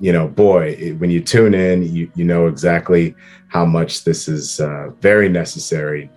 you 0.00 0.12
know, 0.12 0.26
boy, 0.26 0.76
it, 0.78 0.98
when 0.98 1.10
you 1.10 1.20
tune 1.20 1.54
in, 1.54 1.82
you, 1.94 2.10
you 2.14 2.24
know 2.24 2.46
exactly 2.46 3.14
how 3.48 3.64
much 3.64 4.04
this 4.04 4.28
is 4.28 4.58
uh, 4.60 4.90
very 5.00 5.28
necessary. 5.28 6.10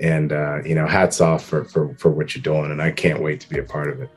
And, 0.00 0.32
uh, 0.32 0.62
you 0.64 0.74
know, 0.74 0.86
hats 0.86 1.20
off 1.20 1.44
for, 1.44 1.64
for, 1.64 1.94
for 1.96 2.10
what 2.10 2.34
you're 2.34 2.42
doing. 2.42 2.70
And 2.70 2.80
I 2.80 2.90
can't 2.90 3.20
wait 3.22 3.40
to 3.40 3.48
be 3.48 3.58
a 3.58 3.62
part 3.62 3.90
of 3.90 4.00
it. 4.00 4.10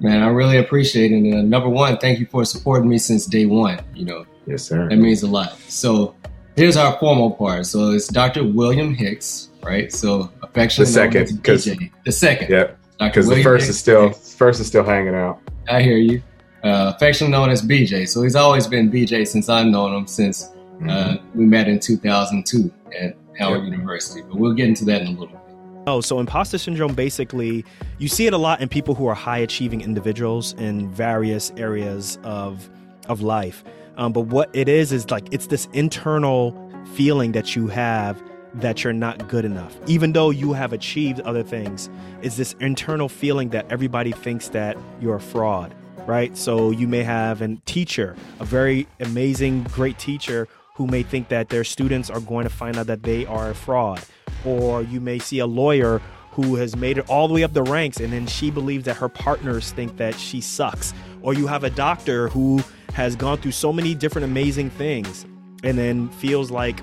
Man, 0.00 0.22
I 0.22 0.28
really 0.28 0.58
appreciate 0.58 1.12
it. 1.12 1.32
Uh, 1.32 1.42
number 1.42 1.68
one, 1.68 1.96
thank 1.98 2.18
you 2.18 2.26
for 2.26 2.44
supporting 2.44 2.88
me 2.88 2.98
since 2.98 3.24
day 3.26 3.46
one. 3.46 3.80
You 3.94 4.04
know, 4.04 4.26
yes, 4.46 4.64
sir. 4.64 4.88
That 4.88 4.96
means 4.96 5.22
a 5.22 5.28
lot. 5.28 5.56
So 5.68 6.14
here's 6.56 6.76
our 6.76 6.98
formal 6.98 7.32
part. 7.32 7.66
So 7.66 7.90
it's 7.92 8.08
Dr. 8.08 8.44
William 8.44 8.94
Hicks, 8.94 9.50
right? 9.62 9.92
So 9.92 10.30
affectionately 10.42 10.92
the 10.92 10.98
second, 10.98 11.36
because 11.36 11.64
the 12.04 12.12
second, 12.12 12.50
yeah, 12.50 12.72
because 12.98 13.28
the 13.28 13.42
first 13.42 13.66
Hicks, 13.66 13.76
is 13.76 13.78
still 13.78 14.08
Hicks. 14.08 14.34
first 14.34 14.60
is 14.60 14.66
still 14.66 14.84
hanging 14.84 15.14
out. 15.14 15.40
I 15.68 15.82
hear 15.82 15.96
you 15.96 16.22
uh, 16.62 16.92
affectionately 16.94 17.32
known 17.32 17.50
as 17.50 17.62
BJ. 17.62 18.08
So 18.08 18.22
he's 18.22 18.36
always 18.36 18.66
been 18.66 18.90
BJ 18.90 19.26
since 19.26 19.48
I've 19.48 19.66
known 19.66 19.94
him 19.94 20.06
since 20.06 20.44
uh, 20.44 20.84
mm-hmm. 20.84 21.38
we 21.38 21.44
met 21.44 21.68
in 21.68 21.78
2002 21.80 22.72
at 22.98 23.16
Howard 23.38 23.64
yep. 23.64 23.72
University. 23.72 24.22
But 24.22 24.36
we'll 24.36 24.54
get 24.54 24.68
into 24.68 24.84
that 24.86 25.02
in 25.02 25.08
a 25.08 25.10
little 25.10 25.26
bit. 25.26 25.38
Oh, 25.86 26.00
so 26.00 26.20
imposter 26.20 26.58
syndrome 26.58 26.94
basically, 26.94 27.64
you 27.98 28.06
see 28.06 28.26
it 28.26 28.32
a 28.32 28.38
lot 28.38 28.60
in 28.60 28.68
people 28.68 28.94
who 28.94 29.06
are 29.06 29.14
high 29.14 29.38
achieving 29.38 29.80
individuals 29.80 30.52
in 30.54 30.88
various 30.92 31.50
areas 31.56 32.18
of 32.22 32.70
of 33.08 33.20
life. 33.20 33.64
Um, 33.96 34.12
but 34.12 34.22
what 34.22 34.50
it 34.52 34.68
is 34.68 34.92
is 34.92 35.10
like 35.10 35.32
it's 35.32 35.46
this 35.46 35.68
internal 35.72 36.56
feeling 36.94 37.32
that 37.32 37.54
you 37.54 37.68
have 37.68 38.22
that 38.54 38.84
you're 38.84 38.92
not 38.92 39.28
good 39.28 39.44
enough, 39.44 39.74
even 39.86 40.12
though 40.12 40.30
you 40.30 40.52
have 40.52 40.72
achieved 40.72 41.20
other 41.20 41.42
things. 41.42 41.88
It's 42.20 42.36
this 42.36 42.54
internal 42.60 43.08
feeling 43.08 43.48
that 43.50 43.70
everybody 43.70 44.12
thinks 44.12 44.48
that 44.50 44.76
you're 45.00 45.16
a 45.16 45.20
fraud 45.20 45.74
right? 46.06 46.36
So 46.36 46.70
you 46.70 46.88
may 46.88 47.02
have 47.02 47.42
a 47.42 47.56
teacher, 47.64 48.16
a 48.40 48.44
very 48.44 48.86
amazing, 49.00 49.64
great 49.64 49.98
teacher 49.98 50.48
who 50.74 50.86
may 50.86 51.02
think 51.02 51.28
that 51.28 51.48
their 51.48 51.64
students 51.64 52.10
are 52.10 52.20
going 52.20 52.44
to 52.44 52.50
find 52.50 52.76
out 52.76 52.86
that 52.86 53.02
they 53.02 53.26
are 53.26 53.50
a 53.50 53.54
fraud. 53.54 54.02
Or 54.44 54.82
you 54.82 55.00
may 55.00 55.18
see 55.18 55.38
a 55.38 55.46
lawyer 55.46 56.00
who 56.32 56.56
has 56.56 56.76
made 56.76 56.98
it 56.98 57.08
all 57.10 57.28
the 57.28 57.34
way 57.34 57.44
up 57.44 57.52
the 57.52 57.62
ranks 57.62 58.00
and 58.00 58.12
then 58.12 58.26
she 58.26 58.50
believes 58.50 58.86
that 58.86 58.96
her 58.96 59.08
partners 59.08 59.70
think 59.72 59.98
that 59.98 60.14
she 60.14 60.40
sucks. 60.40 60.94
Or 61.20 61.34
you 61.34 61.46
have 61.46 61.62
a 61.62 61.70
doctor 61.70 62.28
who 62.28 62.62
has 62.92 63.16
gone 63.16 63.38
through 63.38 63.52
so 63.52 63.72
many 63.72 63.94
different 63.94 64.24
amazing 64.24 64.70
things 64.70 65.24
and 65.64 65.78
then 65.78 66.08
feels 66.10 66.50
like, 66.50 66.80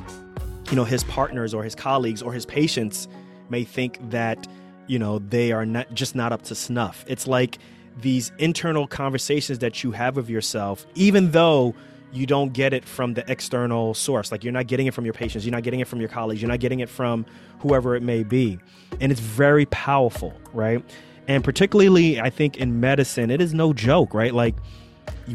you 0.70 0.76
know, 0.76 0.84
his 0.84 1.04
partners 1.06 1.54
or 1.54 1.64
his 1.64 1.76
colleagues 1.76 2.22
or 2.22 2.34
his 2.34 2.46
patients 2.46 3.08
may 3.50 3.64
think 3.64 4.00
that, 4.10 4.48
you 4.88 4.98
know, 4.98 5.20
they 5.20 5.52
are 5.52 5.66
not 5.66 5.94
just 5.94 6.16
not 6.16 6.32
up 6.32 6.42
to 6.44 6.56
snuff. 6.56 7.06
It's 7.08 7.28
like 7.28 7.60
these 8.02 8.32
internal 8.38 8.88
conversations 8.88 9.60
that 9.60 9.84
you 9.84 9.92
have 9.92 10.16
with 10.16 10.30
yourself, 10.30 10.86
even 10.96 11.32
though 11.32 11.76
you 12.12 12.26
don't 12.26 12.54
get 12.54 12.74
it 12.74 12.86
from 12.86 13.14
the 13.14 13.30
external 13.32 13.94
source. 13.94 14.32
Like 14.32 14.44
you're 14.44 14.54
not 14.54 14.68
getting 14.68 14.88
it 14.88 14.94
from 14.94 15.06
your 15.06 15.14
patients, 15.14 15.46
you're 15.46 15.52
not 15.52 15.64
getting 15.64 15.80
it 15.80 15.88
from 15.88 16.00
your 16.00 16.10
colleagues, 16.10 16.42
you're 16.42 16.50
not 16.50 16.60
getting 16.60 16.80
it 16.80 16.90
from 16.90 17.26
whoever 17.60 17.96
it 17.96 18.02
may 18.02 18.24
be. 18.24 18.58
And 19.00 19.12
it's 19.12 19.22
very 19.22 19.66
powerful, 19.68 20.34
right? 20.54 20.84
And 21.28 21.44
particularly, 21.44 22.20
I 22.20 22.32
think 22.32 22.58
in 22.58 22.80
medicine, 22.80 23.30
it 23.30 23.42
is 23.42 23.54
no 23.54 23.74
joke, 23.74 24.16
right? 24.16 24.34
Like 24.34 24.56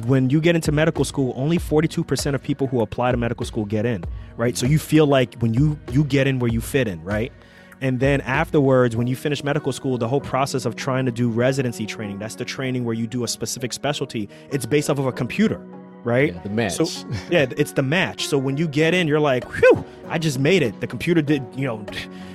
when 0.07 0.31
you 0.31 0.41
get 0.41 0.55
into 0.55 0.73
medical 0.73 1.05
school, 1.05 1.33
only 1.37 1.59
42% 1.59 2.35
of 2.35 2.43
people 2.43 2.67
who 2.67 2.81
apply 2.81 3.11
to 3.13 3.17
medical 3.17 3.47
school 3.47 3.65
get 3.65 3.87
in, 3.87 4.05
right? 4.37 4.57
So 4.57 4.67
you 4.67 4.79
feel 4.79 5.07
like 5.07 5.35
when 5.39 5.55
you 5.55 5.79
you 5.93 6.05
get 6.05 6.27
in 6.27 6.39
where 6.39 6.51
you 6.51 6.61
fit 6.61 6.89
in, 6.89 7.03
right? 7.03 7.33
And 7.81 8.01
then 8.01 8.21
afterwards, 8.23 8.97
when 8.97 9.07
you 9.07 9.17
finish 9.17 9.45
medical 9.45 9.73
school, 9.73 9.99
the 9.99 10.09
whole 10.09 10.21
process 10.21 10.65
of 10.65 10.77
trying 10.77 11.05
to 11.07 11.13
do 11.13 11.29
residency 11.29 11.87
training, 11.87 12.19
that's 12.19 12.37
the 12.37 12.45
training 12.45 12.85
where 12.85 12.95
you 12.95 13.07
do 13.07 13.25
a 13.25 13.29
specific 13.29 13.73
specialty, 13.73 14.29
it's 14.51 14.65
based 14.65 14.89
off 14.89 14.99
of 14.99 15.07
a 15.07 15.13
computer, 15.13 15.61
right? 16.05 16.35
Yeah, 16.35 16.43
the 16.43 16.51
match. 16.51 16.73
So, 16.73 17.09
yeah, 17.31 17.47
it's 17.57 17.73
the 17.73 17.83
match. 17.83 18.29
So 18.29 18.39
when 18.39 18.57
you 18.57 18.69
get 18.69 18.95
in, 18.95 19.09
you're 19.09 19.21
like, 19.21 19.45
whew, 19.45 19.85
I 20.09 20.19
just 20.19 20.39
made 20.39 20.63
it. 20.63 20.81
The 20.81 20.87
computer 20.87 21.23
did, 21.23 21.43
you 21.57 21.67
know, 21.67 21.85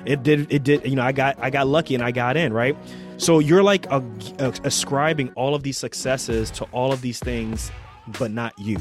it 0.06 0.24
did, 0.24 0.52
it 0.52 0.64
did, 0.64 0.86
you 0.86 0.96
know, 0.96 1.04
I 1.04 1.12
got, 1.12 1.38
I 1.40 1.50
got 1.50 1.68
lucky 1.68 1.96
and 1.96 2.04
I 2.04 2.12
got 2.12 2.36
in, 2.36 2.52
right? 2.52 2.76
So 3.18 3.40
you're 3.40 3.64
like 3.64 3.86
a, 3.88 4.04
a, 4.40 4.54
ascribing 4.64 5.32
all 5.36 5.56
of 5.56 5.64
these 5.64 5.78
successes 5.78 6.52
to 6.52 6.66
all 6.72 6.92
of 6.92 7.02
these 7.02 7.20
things, 7.20 7.72
but 8.18 8.32
not 8.32 8.58
you 8.58 8.80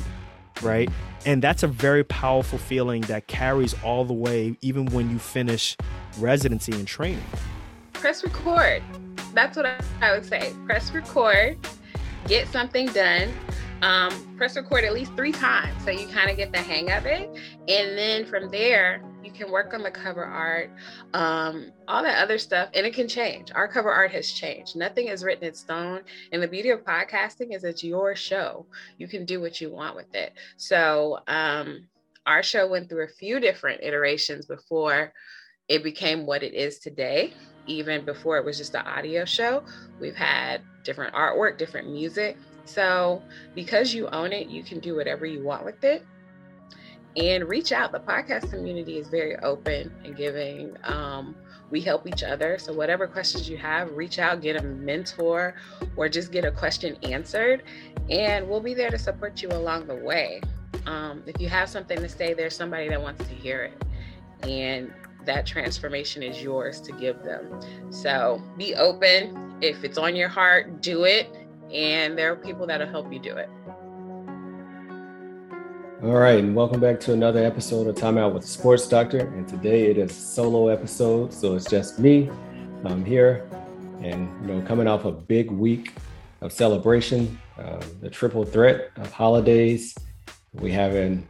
right? 0.63 0.89
And 1.27 1.43
that's 1.43 1.63
a 1.63 1.69
very 1.69 2.05
powerful 2.05 2.59
feeling 2.59 3.03
that 3.03 3.27
carries 3.27 3.75
all 3.83 4.05
the 4.05 4.15
way, 4.15 4.57
even 4.61 4.87
when 4.87 5.11
you 5.11 5.19
finish 5.19 5.77
residency 6.19 6.73
and 6.73 6.87
training. 6.87 7.25
Press 7.93 8.23
record. 8.23 8.83
That's 9.35 9.57
what 9.57 9.67
I 10.01 10.13
would 10.13 10.25
say. 10.25 10.53
Press 10.67 10.93
record, 10.93 11.59
get 12.27 12.49
something 12.49 12.87
done. 12.89 13.31
Um, 13.83 14.37
press 14.37 14.57
record 14.57 14.85
at 14.85 14.93
least 14.93 15.15
three 15.15 15.33
times 15.33 15.85
so 15.85 15.91
you 15.91 16.09
kind 16.09 16.31
of 16.31 16.37
get 16.37 16.53
the 16.53 16.59
hang 16.59 16.91
of 16.91 17.07
it. 17.07 17.31
And 17.69 17.97
then 17.97 18.27
from 18.27 18.51
there, 18.51 19.03
you 19.23 19.31
can 19.31 19.51
work 19.53 19.75
on 19.75 19.83
the 19.83 19.91
cover 19.91 20.25
art, 20.25 20.71
um, 21.15 21.71
all 21.87 22.03
that 22.03 22.23
other 22.23 22.39
stuff, 22.39 22.71
and 22.75 22.87
it 22.87 22.95
can 22.95 23.09
change. 23.09 23.51
Our 23.55 23.69
cover 23.69 23.91
art 23.93 24.11
has 24.13 24.31
changed. 24.31 24.75
Nothing 24.77 25.09
is 25.09 25.23
written 25.23 25.45
in 25.45 25.55
stone. 25.55 26.01
And 26.33 26.43
the 26.43 26.49
beauty 26.49 26.71
of 26.71 26.85
podcasting 26.85 27.55
is 27.55 27.65
it's 27.65 27.85
your 27.85 28.17
show. 28.17 28.67
You 28.97 29.07
can 29.07 29.25
do 29.25 29.41
what 29.41 29.61
you 29.61 29.71
want 29.71 29.97
with 29.97 30.15
it. 30.15 30.33
So 30.57 31.19
um, 31.29 31.89
our 32.27 32.43
show 32.43 32.69
went 32.69 32.89
through 32.89 33.05
a 33.05 33.09
few 33.09 33.39
different 33.39 33.83
iterations 33.83 34.47
before 34.47 35.13
it 35.69 35.83
became 35.83 36.27
what 36.27 36.43
it 36.43 36.55
is 36.55 36.79
today. 36.79 37.35
Even 37.67 38.05
before 38.05 38.39
it 38.39 38.45
was 38.45 38.57
just 38.57 38.75
an 38.75 38.87
audio 38.87 39.25
show, 39.25 39.63
we've 40.01 40.17
had 40.17 40.63
different 40.85 41.15
artwork, 41.15 41.59
different 41.59 41.91
music. 41.91 42.39
So, 42.69 43.23
because 43.55 43.95
you 43.95 44.09
own 44.09 44.33
it, 44.33 44.49
you 44.49 44.63
can 44.63 44.79
do 44.79 44.95
whatever 44.95 45.25
you 45.25 45.43
want 45.43 45.65
with 45.65 45.83
it 45.85 46.05
and 47.17 47.49
reach 47.49 47.73
out. 47.73 47.93
The 47.93 48.01
podcast 48.01 48.51
community 48.51 48.99
is 48.99 49.09
very 49.09 49.37
open 49.39 49.93
and 50.05 50.15
giving. 50.15 50.77
Um, 50.85 51.35
we 51.71 51.81
help 51.81 52.07
each 52.07 52.23
other. 52.23 52.59
So, 52.59 52.75
whatever 52.75 53.07
questions 53.07 53.49
you 53.49 53.57
have, 53.57 53.91
reach 53.93 54.19
out, 54.19 54.43
get 54.43 54.57
a 54.57 54.63
mentor, 54.63 55.55
or 55.97 56.09
just 56.09 56.31
get 56.31 56.45
a 56.45 56.51
question 56.51 56.97
answered, 57.03 57.63
and 58.11 58.49
we'll 58.49 58.61
be 58.61 58.75
there 58.75 58.91
to 58.91 58.99
support 58.99 59.43
you 59.43 59.49
along 59.49 59.87
the 59.87 59.97
way. 59.97 60.43
Um, 60.87 61.23
if 61.27 61.41
you 61.41 61.49
have 61.49 61.69
something 61.69 61.99
to 61.99 62.09
say, 62.09 62.35
there's 62.35 62.57
somebody 62.57 62.89
that 62.89 63.01
wants 63.01 63.27
to 63.27 63.35
hear 63.35 63.65
it. 63.65 64.49
And 64.49 64.93
that 65.25 65.47
transformation 65.47 66.23
is 66.23 66.43
yours 66.43 66.81
to 66.83 66.93
give 66.93 67.23
them. 67.23 67.61
So, 67.91 68.43
be 68.57 68.75
open. 68.75 69.57
If 69.61 69.85
it's 69.85 69.99
on 69.99 70.15
your 70.15 70.29
heart, 70.29 70.83
do 70.83 71.05
it. 71.05 71.35
And 71.73 72.17
there 72.17 72.33
are 72.33 72.37
people 72.37 72.67
that'll 72.67 72.89
help 72.89 73.13
you 73.13 73.19
do 73.19 73.37
it. 73.37 73.51
All 76.03 76.15
right, 76.15 76.39
and 76.39 76.55
welcome 76.55 76.81
back 76.81 76.99
to 77.01 77.13
another 77.13 77.45
episode 77.45 77.89
of 77.89 77.95
Time 77.95 78.17
Out 78.17 78.33
with 78.33 78.45
Sports 78.45 78.89
Doctor. 78.89 79.19
And 79.19 79.47
today 79.47 79.91
it 79.91 79.99
is 79.99 80.13
a 80.13 80.15
solo 80.15 80.69
episode, 80.69 81.33
so 81.33 81.57
it's 81.57 81.69
just 81.69 81.99
me. 81.99 82.31
I'm 82.85 83.05
here, 83.05 83.51
and 84.01 84.31
you 84.41 84.55
know, 84.55 84.67
coming 84.67 84.87
off 84.87 85.05
a 85.05 85.13
big 85.13 85.51
week 85.51 85.93
of 86.41 86.53
celebration, 86.53 87.39
uh, 87.59 87.83
the 88.01 88.09
triple 88.09 88.45
threat 88.45 88.91
of 88.97 89.13
holidays. 89.13 89.95
We 90.55 90.73
having 90.73 91.29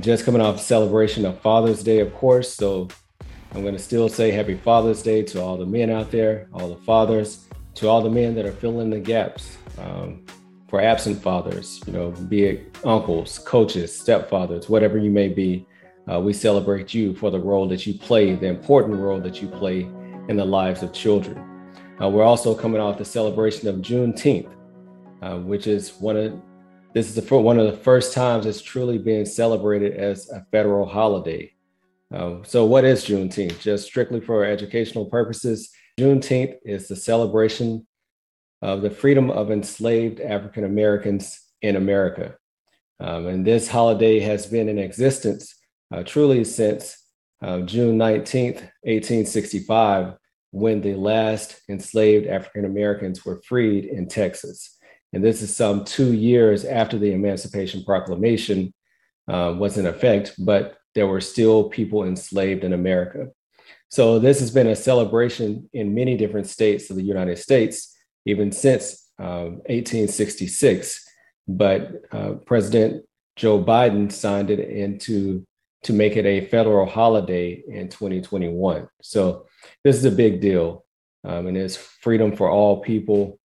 just 0.00 0.24
coming 0.24 0.40
off 0.40 0.60
celebration 0.60 1.24
of 1.24 1.38
Father's 1.40 1.84
Day, 1.84 2.00
of 2.00 2.12
course. 2.14 2.54
So 2.54 2.88
I'm 3.52 3.62
going 3.62 3.74
to 3.74 3.82
still 3.82 4.08
say 4.08 4.32
Happy 4.32 4.56
Father's 4.56 5.02
Day 5.02 5.22
to 5.24 5.40
all 5.40 5.56
the 5.56 5.66
men 5.66 5.90
out 5.90 6.10
there, 6.10 6.48
all 6.52 6.68
the 6.68 6.82
fathers, 6.82 7.46
to 7.78 7.88
all 7.88 8.02
the 8.02 8.10
men 8.10 8.34
that 8.34 8.44
are 8.44 8.52
filling 8.52 8.90
the 8.90 9.00
gaps. 9.00 9.56
Um, 9.78 10.24
for 10.68 10.82
absent 10.82 11.22
fathers, 11.22 11.80
you 11.86 11.94
know, 11.94 12.10
be 12.10 12.44
it 12.44 12.76
uncles, 12.84 13.38
coaches, 13.38 13.90
stepfathers, 13.90 14.68
whatever 14.68 14.98
you 14.98 15.10
may 15.10 15.28
be, 15.28 15.66
uh, 16.12 16.20
we 16.20 16.32
celebrate 16.32 16.92
you 16.92 17.14
for 17.14 17.30
the 17.30 17.40
role 17.40 17.66
that 17.68 17.86
you 17.86 17.94
play, 17.94 18.34
the 18.34 18.46
important 18.46 18.98
role 18.98 19.18
that 19.20 19.40
you 19.40 19.48
play 19.48 19.80
in 20.28 20.36
the 20.36 20.44
lives 20.44 20.82
of 20.82 20.92
children. 20.92 21.38
Uh, 22.02 22.08
we're 22.08 22.24
also 22.24 22.54
coming 22.54 22.80
off 22.80 22.98
the 22.98 23.04
celebration 23.04 23.66
of 23.66 23.76
Juneteenth, 23.76 24.52
uh, 25.22 25.38
which 25.38 25.66
is 25.66 25.94
one 25.94 26.16
of 26.16 26.40
this 26.94 27.08
is 27.08 27.14
the, 27.14 27.36
one 27.36 27.58
of 27.58 27.66
the 27.66 27.78
first 27.78 28.12
times 28.12 28.46
it's 28.46 28.62
truly 28.62 28.98
being 28.98 29.24
celebrated 29.24 29.94
as 29.94 30.30
a 30.30 30.46
federal 30.50 30.86
holiday. 30.86 31.52
Uh, 32.12 32.36
so, 32.42 32.64
what 32.64 32.84
is 32.84 33.04
Juneteenth? 33.04 33.60
Just 33.60 33.86
strictly 33.86 34.20
for 34.20 34.44
educational 34.44 35.06
purposes, 35.06 35.70
Juneteenth 35.98 36.58
is 36.64 36.86
the 36.86 36.94
celebration 36.94 37.86
of 38.62 38.82
the 38.82 38.90
freedom 38.90 39.30
of 39.30 39.50
enslaved 39.50 40.20
African 40.20 40.64
Americans 40.64 41.40
in 41.60 41.74
America. 41.74 42.36
Um, 43.00 43.26
and 43.26 43.46
this 43.46 43.68
holiday 43.68 44.20
has 44.20 44.46
been 44.46 44.68
in 44.68 44.78
existence 44.78 45.54
uh, 45.92 46.04
truly 46.04 46.44
since 46.44 46.96
uh, 47.42 47.60
June 47.60 47.98
19th, 47.98 48.60
1865, 48.82 50.14
when 50.50 50.80
the 50.80 50.94
last 50.94 51.60
enslaved 51.68 52.26
African 52.26 52.64
Americans 52.64 53.24
were 53.24 53.42
freed 53.42 53.84
in 53.84 54.08
Texas. 54.08 54.76
And 55.12 55.24
this 55.24 55.42
is 55.42 55.54
some 55.54 55.84
two 55.84 56.14
years 56.14 56.64
after 56.64 56.98
the 56.98 57.12
Emancipation 57.12 57.84
Proclamation 57.84 58.72
uh, 59.28 59.54
was 59.58 59.78
in 59.78 59.86
effect, 59.86 60.34
but 60.38 60.76
there 60.94 61.06
were 61.06 61.20
still 61.20 61.68
people 61.68 62.04
enslaved 62.04 62.64
in 62.64 62.72
America. 62.72 63.28
So 63.90 64.18
this 64.18 64.40
has 64.40 64.50
been 64.50 64.66
a 64.66 64.76
celebration 64.76 65.68
in 65.72 65.94
many 65.94 66.16
different 66.16 66.46
states 66.46 66.90
of 66.90 66.96
the 66.96 67.02
United 67.02 67.38
States, 67.38 67.96
even 68.26 68.52
since 68.52 69.10
um, 69.18 69.60
1866. 69.66 71.04
But 71.46 71.92
uh, 72.12 72.32
President 72.44 73.04
Joe 73.36 73.62
Biden 73.62 74.12
signed 74.12 74.50
it 74.50 74.60
into 74.60 75.46
to 75.84 75.92
make 75.92 76.16
it 76.16 76.26
a 76.26 76.46
federal 76.46 76.86
holiday 76.86 77.62
in 77.68 77.88
2021. 77.88 78.88
So 79.00 79.46
this 79.84 79.96
is 79.96 80.04
a 80.04 80.10
big 80.10 80.40
deal, 80.40 80.84
um, 81.24 81.46
and 81.46 81.56
it's 81.56 81.76
freedom 81.76 82.36
for 82.36 82.50
all 82.50 82.80
people. 82.80 83.38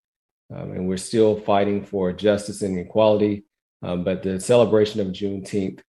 Um, 0.54 0.72
and 0.72 0.88
we're 0.88 0.98
still 0.98 1.40
fighting 1.40 1.86
for 1.86 2.12
justice 2.12 2.62
and 2.62 2.80
equality. 2.80 3.44
Um, 3.84 4.04
but 4.04 4.24
the 4.24 4.40
celebration 4.40 5.02
of 5.02 5.08
Juneteenth 5.08 5.82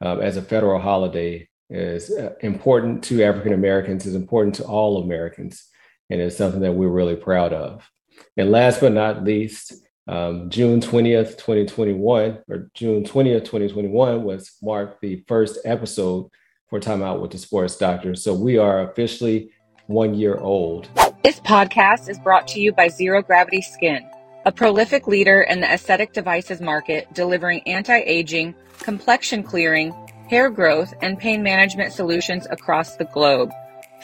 um, 0.00 0.20
as 0.20 0.36
a 0.36 0.42
federal 0.42 0.80
holiday 0.80 1.48
is 1.70 2.10
uh, 2.10 2.34
important 2.40 3.04
to 3.04 3.22
African 3.22 3.52
Americans, 3.52 4.04
is 4.04 4.14
important 4.14 4.56
to 4.56 4.64
all 4.64 5.02
Americans, 5.02 5.66
and 6.10 6.20
it's 6.20 6.36
something 6.36 6.60
that 6.60 6.72
we're 6.72 6.88
really 6.88 7.16
proud 7.16 7.52
of. 7.52 7.88
And 8.36 8.50
last 8.50 8.80
but 8.80 8.92
not 8.92 9.24
least, 9.24 9.72
um, 10.08 10.50
June 10.50 10.80
20th, 10.80 11.38
2021, 11.38 12.38
or 12.48 12.70
June 12.74 13.04
20th, 13.04 13.44
2021 13.44 14.24
was 14.24 14.52
marked 14.60 15.00
the 15.00 15.22
first 15.28 15.58
episode 15.64 16.28
for 16.68 16.80
Time 16.80 17.02
Out 17.02 17.20
with 17.20 17.30
the 17.30 17.38
Sports 17.38 17.76
Doctor. 17.76 18.14
So 18.16 18.34
we 18.34 18.58
are 18.58 18.90
officially 18.90 19.52
one 19.86 20.14
year 20.14 20.36
old. 20.36 20.88
This 21.22 21.38
podcast 21.40 22.08
is 22.08 22.18
brought 22.18 22.48
to 22.48 22.60
you 22.60 22.72
by 22.72 22.88
Zero 22.88 23.22
Gravity 23.22 23.62
Skin, 23.62 24.08
a 24.46 24.52
prolific 24.52 25.06
leader 25.06 25.42
in 25.42 25.60
the 25.60 25.72
aesthetic 25.72 26.12
devices 26.12 26.60
market, 26.60 27.12
delivering 27.14 27.60
anti 27.66 27.98
aging, 27.98 28.54
complexion 28.78 29.42
clearing, 29.42 29.94
hair 30.30 30.48
growth, 30.48 30.94
and 31.02 31.18
pain 31.18 31.42
management 31.42 31.92
solutions 31.92 32.46
across 32.50 32.94
the 32.94 33.04
globe. 33.06 33.50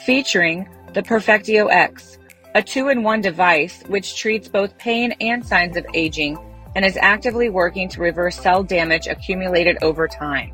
Featuring 0.05 0.67
the 0.93 1.01
Perfectio 1.01 1.67
X 1.67 2.19
a 2.53 2.61
two 2.61 2.89
in 2.89 3.01
one 3.03 3.21
device 3.21 3.81
which 3.87 4.17
treats 4.17 4.49
both 4.49 4.77
pain 4.77 5.13
and 5.21 5.45
signs 5.45 5.77
of 5.77 5.85
aging 5.93 6.37
and 6.75 6.83
is 6.83 6.97
actively 6.97 7.49
working 7.49 7.87
to 7.87 8.01
reverse 8.01 8.35
cell 8.35 8.63
damage 8.63 9.07
accumulated 9.07 9.77
over 9.81 10.07
time. 10.07 10.51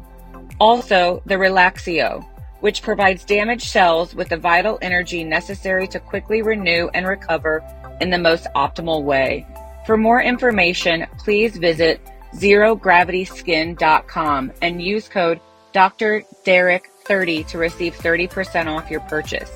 Also, 0.60 1.24
the 1.26 1.36
Relaxio, 1.36 2.26
which 2.60 2.82
provides 2.82 3.24
damaged 3.24 3.68
cells 3.68 4.14
with 4.14 4.28
the 4.30 4.38
vital 4.38 4.78
energy 4.82 5.24
necessary 5.24 5.88
to 5.88 6.00
quickly 6.00 6.42
renew 6.42 6.90
and 6.94 7.08
recover 7.08 7.64
in 8.02 8.10
the 8.10 8.18
most 8.18 8.48
optimal 8.56 9.04
way. 9.04 9.48
For 9.86 9.96
more 9.98 10.22
information, 10.22 11.06
please 11.18 11.56
visit 11.58 12.02
zerogravityskin.com 12.36 14.52
and 14.62 14.82
use 14.82 15.08
code 15.08 15.40
Dr. 15.74 16.24
Derek 16.46 16.90
30 17.06 17.44
to 17.46 17.58
receive 17.58 17.96
30% 17.96 18.68
off 18.68 18.90
your 18.90 19.02
purchase. 19.02 19.52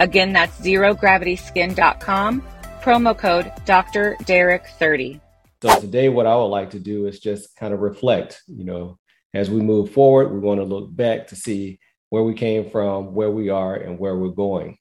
Again, 0.00 0.32
that's 0.32 0.58
zerogravityskin.com, 0.60 2.42
promo 2.82 3.16
code 3.16 3.52
Dr. 3.64 4.16
Derek 4.24 4.66
30. 4.78 5.20
So 5.62 5.80
today, 5.80 6.08
what 6.08 6.26
I 6.26 6.36
would 6.36 6.44
like 6.44 6.70
to 6.70 6.78
do 6.78 7.06
is 7.06 7.20
just 7.20 7.54
kind 7.56 7.74
of 7.74 7.80
reflect, 7.80 8.42
you 8.46 8.64
know, 8.64 8.98
as 9.34 9.50
we 9.50 9.60
move 9.60 9.92
forward, 9.92 10.32
we 10.32 10.38
want 10.38 10.60
to 10.60 10.64
look 10.64 10.94
back 10.94 11.28
to 11.28 11.36
see 11.36 11.80
where 12.10 12.22
we 12.22 12.34
came 12.34 12.70
from, 12.70 13.14
where 13.14 13.30
we 13.30 13.50
are, 13.50 13.74
and 13.74 13.98
where 13.98 14.16
we're 14.16 14.28
going. 14.28 14.78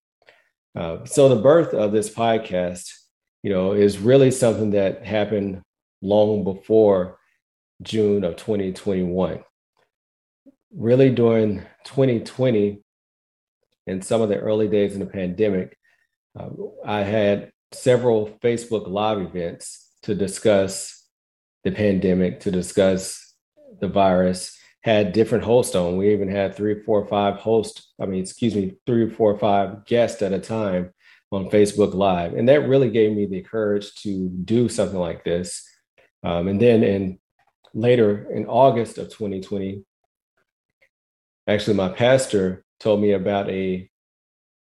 Uh, 0.76 1.04
so 1.06 1.28
the 1.28 1.42
birth 1.42 1.74
of 1.74 1.92
this 1.92 2.10
podcast, 2.14 2.92
you 3.44 3.52
know, 3.52 3.74
is 3.74 3.98
really 3.98 4.32
something 4.32 4.72
that 4.72 5.06
happened 5.06 5.62
long 6.02 6.44
before 6.44 7.18
June 7.82 8.24
of 8.24 8.36
2021. 8.36 9.44
Really 10.78 11.10
during 11.10 11.64
2020, 11.86 12.84
and 13.88 14.06
some 14.06 14.22
of 14.22 14.30
the 14.30 14.38
early 14.38 14.68
days 14.68 14.94
in 14.94 15.00
the 15.00 15.08
pandemic, 15.08 15.76
uh, 16.40 16.50
I 16.86 17.02
had 17.02 17.52
several 17.72 18.30
Facebook 18.44 18.88
Live 18.88 19.20
events 19.20 19.92
to 20.04 20.14
discuss 20.14 21.04
the 21.64 21.72
pandemic, 21.72 22.42
to 22.42 22.52
discuss 22.52 23.34
the 23.82 23.88
virus, 23.88 24.56
had 24.82 25.14
different 25.14 25.44
hosts 25.44 25.76
on. 25.76 25.98
We 25.98 26.14
even 26.14 26.30
had 26.30 26.56
three, 26.56 26.84
four, 26.84 27.08
five 27.08 27.38
hosts, 27.38 27.92
I 28.00 28.06
mean, 28.06 28.22
excuse 28.22 28.54
me, 28.54 28.76
three, 28.86 29.10
four, 29.10 29.36
five 29.40 29.86
guests 29.86 30.22
at 30.22 30.32
a 30.32 30.40
time 30.40 30.94
on 31.32 31.50
Facebook 31.50 31.96
Live. 31.96 32.36
And 32.36 32.48
that 32.50 32.70
really 32.70 32.92
gave 32.92 33.16
me 33.16 33.26
the 33.26 33.42
courage 33.42 33.96
to 34.04 34.30
do 34.30 34.70
something 34.70 35.00
like 35.00 35.24
this. 35.24 35.68
Um, 36.24 36.48
and 36.48 36.62
then 36.62 36.84
in 36.84 37.20
later 37.74 38.30
in 38.32 38.46
August 38.46 38.98
of 38.98 39.10
2020, 39.10 39.84
actually, 41.48 41.76
my 41.76 41.90
pastor 41.90 42.64
told 42.80 43.02
me 43.02 43.12
about 43.14 43.50
a 43.50 43.90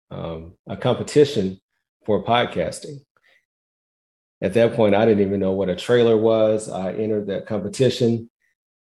um, 0.10 0.54
a 0.68 0.78
competition 0.78 1.60
for 2.06 2.24
podcasting. 2.24 3.02
At 4.42 4.54
that 4.54 4.74
point, 4.74 4.96
I 4.96 5.06
didn't 5.06 5.26
even 5.26 5.40
know 5.40 5.52
what 5.52 5.70
a 5.70 5.76
trailer 5.76 6.16
was. 6.16 6.70
I 6.70 6.94
entered 6.94 7.28
that 7.28 7.48
competition. 7.48 8.30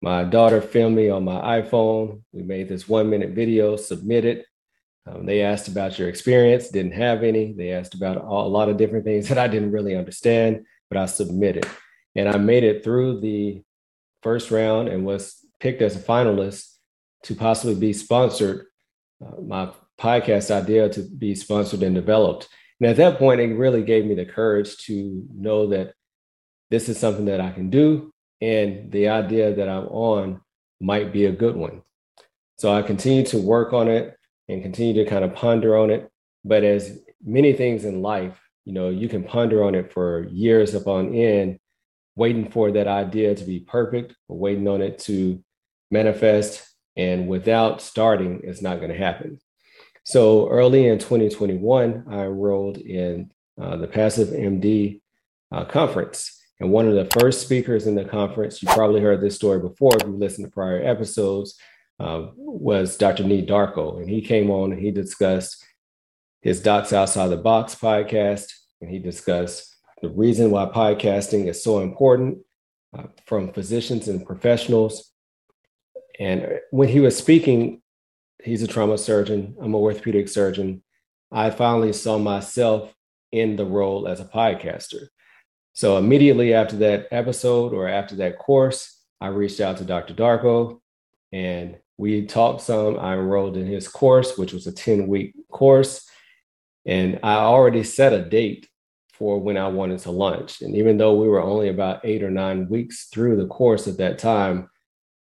My 0.01 0.23
daughter 0.23 0.59
filmed 0.59 0.95
me 0.95 1.09
on 1.09 1.23
my 1.23 1.61
iPhone. 1.61 2.21
We 2.33 2.43
made 2.43 2.67
this 2.67 2.89
one 2.89 3.09
minute 3.09 3.31
video, 3.31 3.77
submitted. 3.77 4.45
Um, 5.07 5.25
they 5.25 5.41
asked 5.41 5.67
about 5.67 5.99
your 5.99 6.09
experience, 6.09 6.69
didn't 6.69 6.93
have 6.93 7.23
any. 7.23 7.53
They 7.53 7.71
asked 7.71 7.93
about 7.93 8.17
all, 8.17 8.47
a 8.47 8.49
lot 8.49 8.69
of 8.69 8.77
different 8.77 9.05
things 9.05 9.27
that 9.29 9.37
I 9.37 9.47
didn't 9.47 9.71
really 9.71 9.95
understand, 9.95 10.65
but 10.89 10.97
I 10.97 11.05
submitted. 11.05 11.67
And 12.15 12.27
I 12.27 12.37
made 12.37 12.63
it 12.63 12.83
through 12.83 13.21
the 13.21 13.61
first 14.23 14.51
round 14.51 14.89
and 14.89 15.05
was 15.05 15.45
picked 15.59 15.81
as 15.81 15.95
a 15.95 15.99
finalist 15.99 16.74
to 17.23 17.35
possibly 17.35 17.75
be 17.75 17.93
sponsored 17.93 18.67
uh, 19.25 19.41
my 19.41 19.71
podcast 19.99 20.51
idea 20.51 20.89
to 20.89 21.01
be 21.01 21.35
sponsored 21.35 21.83
and 21.83 21.95
developed. 21.95 22.49
And 22.79 22.89
at 22.89 22.97
that 22.97 23.17
point, 23.17 23.39
it 23.39 23.55
really 23.55 23.83
gave 23.83 24.05
me 24.05 24.15
the 24.15 24.25
courage 24.25 24.77
to 24.85 25.25
know 25.33 25.67
that 25.67 25.93
this 26.69 26.89
is 26.89 26.99
something 26.99 27.25
that 27.25 27.39
I 27.39 27.51
can 27.51 27.69
do. 27.69 28.13
And 28.41 28.91
the 28.91 29.09
idea 29.09 29.55
that 29.55 29.69
I'm 29.69 29.87
on 29.87 30.41
might 30.81 31.13
be 31.13 31.25
a 31.25 31.31
good 31.31 31.55
one. 31.55 31.81
So 32.57 32.73
I 32.73 32.81
continue 32.81 33.25
to 33.27 33.37
work 33.37 33.71
on 33.71 33.87
it 33.87 34.17
and 34.49 34.61
continue 34.61 35.03
to 35.03 35.09
kind 35.09 35.23
of 35.23 35.33
ponder 35.33 35.77
on 35.77 35.89
it. 35.89 36.09
But 36.43 36.63
as 36.63 36.99
many 37.23 37.53
things 37.53 37.85
in 37.85 38.01
life, 38.01 38.37
you 38.65 38.73
know, 38.73 38.89
you 38.89 39.07
can 39.07 39.23
ponder 39.23 39.63
on 39.63 39.75
it 39.75 39.93
for 39.93 40.27
years 40.29 40.75
upon 40.75 41.15
end, 41.15 41.59
waiting 42.15 42.51
for 42.51 42.71
that 42.71 42.87
idea 42.87 43.35
to 43.35 43.43
be 43.43 43.61
perfect 43.61 44.15
or 44.27 44.37
waiting 44.37 44.67
on 44.67 44.81
it 44.81 44.99
to 44.99 45.41
manifest 45.91 46.74
and 46.97 47.27
without 47.27 47.81
starting, 47.81 48.41
it's 48.43 48.61
not 48.61 48.77
going 48.77 48.91
to 48.91 48.97
happen. 48.97 49.39
So 50.03 50.49
early 50.49 50.87
in 50.87 50.99
2021, 50.99 52.05
I 52.09 52.25
enrolled 52.25 52.77
in 52.77 53.31
uh, 53.59 53.77
the 53.77 53.87
Passive 53.87 54.29
MD 54.29 55.01
uh, 55.51 55.65
conference. 55.65 56.39
And 56.59 56.71
one 56.71 56.87
of 56.87 56.95
the 56.95 57.19
first 57.19 57.41
speakers 57.41 57.87
in 57.87 57.95
the 57.95 58.05
conference, 58.05 58.61
you 58.61 58.69
probably 58.69 59.01
heard 59.01 59.19
this 59.19 59.35
story 59.35 59.59
before 59.59 59.91
if 59.95 60.07
you 60.07 60.15
listened 60.15 60.45
to 60.45 60.51
prior 60.51 60.81
episodes, 60.81 61.57
uh, 61.99 62.27
was 62.35 62.97
Dr. 62.97 63.23
Nii 63.23 63.47
Darko. 63.47 63.99
And 63.99 64.09
he 64.09 64.21
came 64.21 64.49
on 64.49 64.71
and 64.71 64.81
he 64.81 64.91
discussed 64.91 65.65
his 66.41 66.61
Docs 66.61 66.93
Outside 66.93 67.27
the 67.27 67.37
Box 67.37 67.75
podcast. 67.75 68.53
And 68.81 68.89
he 68.89 68.99
discussed 68.99 69.75
the 70.01 70.09
reason 70.09 70.51
why 70.51 70.65
podcasting 70.65 71.47
is 71.47 71.63
so 71.63 71.79
important 71.79 72.39
uh, 72.97 73.03
from 73.25 73.51
physicians 73.51 74.07
and 74.07 74.25
professionals 74.25 75.11
and 76.19 76.59
when 76.71 76.89
he 76.89 76.99
was 76.99 77.17
speaking, 77.17 77.81
he's 78.43 78.63
a 78.63 78.67
trauma 78.67 78.97
surgeon, 78.97 79.55
I'm 79.61 79.73
a 79.73 79.77
orthopedic 79.77 80.29
surgeon. 80.29 80.83
I 81.31 81.49
finally 81.49 81.93
saw 81.93 82.17
myself 82.17 82.93
in 83.31 83.55
the 83.55 83.65
role 83.65 84.07
as 84.07 84.19
a 84.19 84.25
podcaster. 84.25 85.07
So 85.73 85.97
immediately 85.97 86.53
after 86.53 86.77
that 86.77 87.07
episode 87.11 87.73
or 87.73 87.89
after 87.89 88.15
that 88.17 88.37
course, 88.37 89.01
I 89.19 89.27
reached 89.27 89.59
out 89.59 89.77
to 89.77 89.83
Dr. 89.83 90.13
Darko 90.13 90.79
and 91.33 91.77
we 91.97 92.25
talked 92.25 92.61
some. 92.61 92.97
I 92.99 93.13
enrolled 93.13 93.57
in 93.57 93.65
his 93.65 93.87
course, 93.87 94.37
which 94.37 94.53
was 94.53 94.67
a 94.67 94.71
10 94.71 95.07
week 95.07 95.33
course. 95.51 96.07
And 96.85 97.19
I 97.23 97.35
already 97.35 97.83
set 97.83 98.13
a 98.13 98.23
date 98.23 98.69
for 99.13 99.39
when 99.39 99.57
I 99.57 99.67
wanted 99.67 99.99
to 99.99 100.11
launch. 100.11 100.61
And 100.61 100.75
even 100.75 100.97
though 100.97 101.15
we 101.15 101.27
were 101.27 101.41
only 101.41 101.69
about 101.69 102.01
eight 102.05 102.23
or 102.23 102.29
nine 102.29 102.69
weeks 102.69 103.07
through 103.07 103.37
the 103.37 103.47
course 103.47 103.87
at 103.87 103.97
that 103.97 104.19
time, 104.19 104.69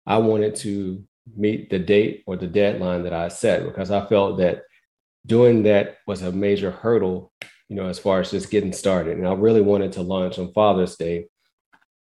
I 0.07 0.19
wanted 0.19 0.57
to 0.57 1.05
meet 1.37 1.71
the 1.71 1.79
date 1.79 2.25
or 2.27 2.37
the 2.37 2.47
deadline 2.47 3.05
that 3.05 3.13
I 3.13 3.29
set 3.29 3.65
because 3.65 3.91
I 3.91 4.07
felt 4.07 4.39
that 4.39 4.63
doing 5.27 5.63
that 5.65 5.99
was 6.07 6.23
a 6.23 6.33
major 6.33 6.71
hurdle, 6.71 7.33
you 7.69 7.77
know, 7.77 7.87
as 7.87 7.99
far 7.99 8.21
as 8.21 8.31
just 8.31 8.51
getting 8.51 8.73
started. 8.73 9.19
And 9.19 9.27
I 9.27 9.35
really 9.35 9.61
wanted 9.61 9.93
to 9.93 10.03
launch 10.03 10.39
on 10.39 10.53
Father's 10.53 10.97
Day. 10.97 11.27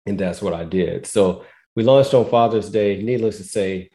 And 0.06 0.18
that's 0.18 0.42
what 0.42 0.52
I 0.52 0.64
did. 0.64 1.06
So 1.06 1.44
we 1.76 1.84
launched 1.84 2.14
on 2.14 2.28
Father's 2.28 2.68
Day. 2.68 3.02
Needless 3.02 3.38
to 3.38 3.44
say, 3.44 3.90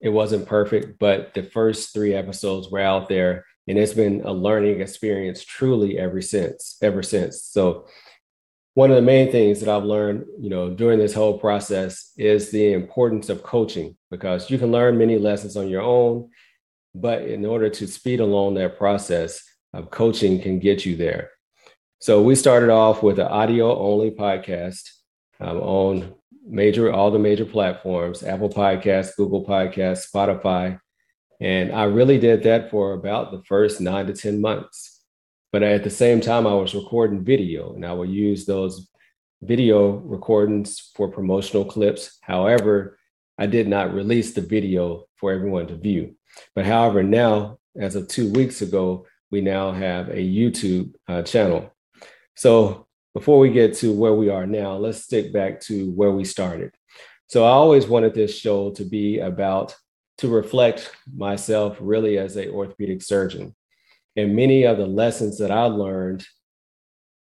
it 0.00 0.08
wasn't 0.08 0.48
perfect, 0.48 0.98
but 0.98 1.32
the 1.32 1.44
first 1.44 1.94
three 1.94 2.12
episodes 2.12 2.70
were 2.70 2.80
out 2.80 3.08
there. 3.08 3.44
And 3.68 3.78
it's 3.78 3.94
been 3.94 4.22
a 4.24 4.32
learning 4.32 4.80
experience 4.80 5.44
truly 5.44 5.96
ever 5.96 6.20
since, 6.20 6.76
ever 6.82 7.02
since. 7.04 7.44
So 7.44 7.86
one 8.74 8.90
of 8.90 8.96
the 8.96 9.02
main 9.02 9.30
things 9.30 9.60
that 9.60 9.68
I've 9.68 9.84
learned, 9.84 10.24
you 10.38 10.48
know, 10.48 10.70
during 10.70 10.98
this 10.98 11.12
whole 11.12 11.38
process 11.38 12.12
is 12.16 12.50
the 12.50 12.72
importance 12.72 13.28
of 13.28 13.42
coaching 13.42 13.96
because 14.10 14.50
you 14.50 14.58
can 14.58 14.72
learn 14.72 14.96
many 14.96 15.18
lessons 15.18 15.56
on 15.56 15.68
your 15.68 15.82
own, 15.82 16.30
but 16.94 17.22
in 17.22 17.44
order 17.44 17.68
to 17.68 17.86
speed 17.86 18.20
along 18.20 18.54
that 18.54 18.78
process, 18.78 19.42
uh, 19.74 19.82
coaching 19.82 20.40
can 20.40 20.58
get 20.58 20.86
you 20.86 20.96
there. 20.96 21.30
So 22.00 22.22
we 22.22 22.34
started 22.34 22.70
off 22.70 23.02
with 23.02 23.18
an 23.18 23.28
audio 23.28 23.78
only 23.78 24.10
podcast 24.10 24.90
um, 25.38 25.58
on 25.58 26.14
major 26.46 26.92
all 26.92 27.10
the 27.10 27.18
major 27.18 27.44
platforms: 27.44 28.22
Apple 28.22 28.50
Podcasts, 28.50 29.16
Google 29.16 29.46
Podcasts, 29.46 30.10
Spotify, 30.10 30.80
and 31.40 31.72
I 31.72 31.84
really 31.84 32.18
did 32.18 32.42
that 32.42 32.70
for 32.70 32.92
about 32.94 33.30
the 33.30 33.42
first 33.44 33.80
nine 33.80 34.06
to 34.06 34.14
ten 34.14 34.40
months. 34.40 34.91
But 35.52 35.62
at 35.62 35.84
the 35.84 35.90
same 35.90 36.22
time, 36.22 36.46
I 36.46 36.54
was 36.54 36.74
recording 36.74 37.22
video 37.22 37.74
and 37.74 37.84
I 37.84 37.92
would 37.92 38.08
use 38.08 38.46
those 38.46 38.88
video 39.42 39.90
recordings 39.96 40.90
for 40.94 41.08
promotional 41.08 41.66
clips. 41.66 42.16
However, 42.22 42.98
I 43.38 43.46
did 43.46 43.68
not 43.68 43.92
release 43.92 44.32
the 44.32 44.40
video 44.40 45.04
for 45.16 45.30
everyone 45.30 45.66
to 45.66 45.76
view. 45.76 46.16
But 46.54 46.64
however, 46.64 47.02
now, 47.02 47.58
as 47.78 47.96
of 47.96 48.08
two 48.08 48.32
weeks 48.32 48.62
ago, 48.62 49.06
we 49.30 49.42
now 49.42 49.72
have 49.72 50.08
a 50.08 50.16
YouTube 50.16 50.94
uh, 51.06 51.22
channel. 51.22 51.70
So 52.34 52.86
before 53.12 53.38
we 53.38 53.50
get 53.50 53.74
to 53.78 53.92
where 53.92 54.14
we 54.14 54.30
are 54.30 54.46
now, 54.46 54.76
let's 54.76 55.04
stick 55.04 55.34
back 55.34 55.60
to 55.62 55.90
where 55.90 56.12
we 56.12 56.24
started. 56.24 56.74
So 57.26 57.44
I 57.44 57.50
always 57.50 57.86
wanted 57.86 58.14
this 58.14 58.36
show 58.36 58.70
to 58.72 58.84
be 58.84 59.18
about 59.18 59.76
to 60.18 60.28
reflect 60.28 60.94
myself 61.14 61.76
really 61.80 62.16
as 62.16 62.36
a 62.36 62.48
orthopedic 62.50 63.02
surgeon 63.02 63.54
and 64.16 64.36
many 64.36 64.64
of 64.64 64.78
the 64.78 64.86
lessons 64.86 65.38
that 65.38 65.50
I 65.50 65.64
learned 65.64 66.24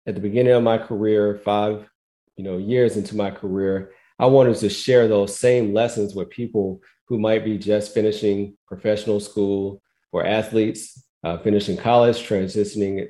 at 0.05 0.15
the 0.15 0.21
beginning 0.21 0.53
of 0.53 0.63
my 0.63 0.77
career, 0.77 1.39
five, 1.43 1.87
you 2.35 2.43
know, 2.43 2.57
years 2.57 2.97
into 2.97 3.15
my 3.15 3.31
career, 3.31 3.91
I 4.19 4.25
wanted 4.25 4.57
to 4.57 4.69
share 4.69 5.07
those 5.07 5.37
same 5.37 5.73
lessons 5.73 6.13
with 6.13 6.29
people 6.29 6.81
who 7.07 7.19
might 7.19 7.45
be 7.45 7.57
just 7.57 7.93
finishing 7.93 8.57
professional 8.67 9.19
school 9.19 9.81
or 10.11 10.25
athletes 10.25 11.03
uh, 11.23 11.37
finishing 11.37 11.77
college, 11.77 12.27
transitioning 12.27 13.07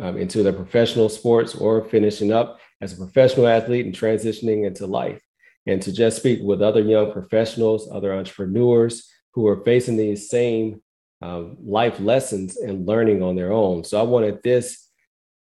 um, 0.00 0.16
into 0.16 0.42
their 0.42 0.52
professional 0.52 1.08
sports, 1.08 1.54
or 1.54 1.84
finishing 1.88 2.32
up 2.32 2.58
as 2.80 2.92
a 2.92 2.96
professional 2.96 3.46
athlete 3.46 3.86
and 3.86 3.94
transitioning 3.94 4.66
into 4.66 4.86
life. 4.86 5.22
And 5.66 5.80
to 5.82 5.92
just 5.92 6.16
speak 6.16 6.40
with 6.42 6.62
other 6.62 6.80
young 6.80 7.12
professionals, 7.12 7.90
other 7.92 8.14
entrepreneurs 8.14 9.08
who 9.34 9.46
are 9.46 9.62
facing 9.64 9.96
these 9.96 10.30
same 10.30 10.82
um, 11.22 11.56
life 11.62 12.00
lessons 12.00 12.56
and 12.56 12.86
learning 12.86 13.22
on 13.22 13.36
their 13.36 13.52
own. 13.52 13.84
So 13.84 14.00
I 14.00 14.02
wanted 14.02 14.42
this 14.42 14.88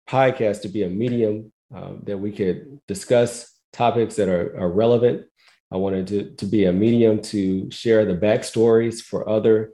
podcast 0.08 0.62
to 0.62 0.68
be 0.68 0.84
a 0.84 0.88
medium 0.88 1.52
um, 1.74 2.02
that 2.04 2.18
we 2.18 2.32
could 2.32 2.80
discuss 2.86 3.52
topics 3.72 4.16
that 4.16 4.28
are, 4.28 4.58
are 4.58 4.70
relevant. 4.70 5.26
I 5.72 5.76
wanted 5.76 6.06
to, 6.08 6.30
to 6.36 6.46
be 6.46 6.66
a 6.66 6.72
medium 6.72 7.20
to 7.22 7.70
share 7.70 8.04
the 8.04 8.14
backstories 8.14 9.02
for 9.02 9.28
other 9.28 9.72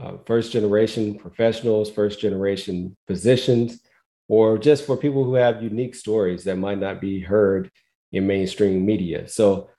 uh, 0.00 0.16
first 0.26 0.52
generation 0.52 1.16
professionals, 1.16 1.90
first 1.90 2.18
generation 2.20 2.96
physicians, 3.06 3.80
or 4.28 4.58
just 4.58 4.86
for 4.86 4.96
people 4.96 5.24
who 5.24 5.34
have 5.34 5.62
unique 5.62 5.94
stories 5.94 6.44
that 6.44 6.56
might 6.56 6.78
not 6.78 7.00
be 7.00 7.20
heard 7.20 7.70
in 8.12 8.26
mainstream 8.26 8.84
media. 8.84 9.28
So 9.28 9.70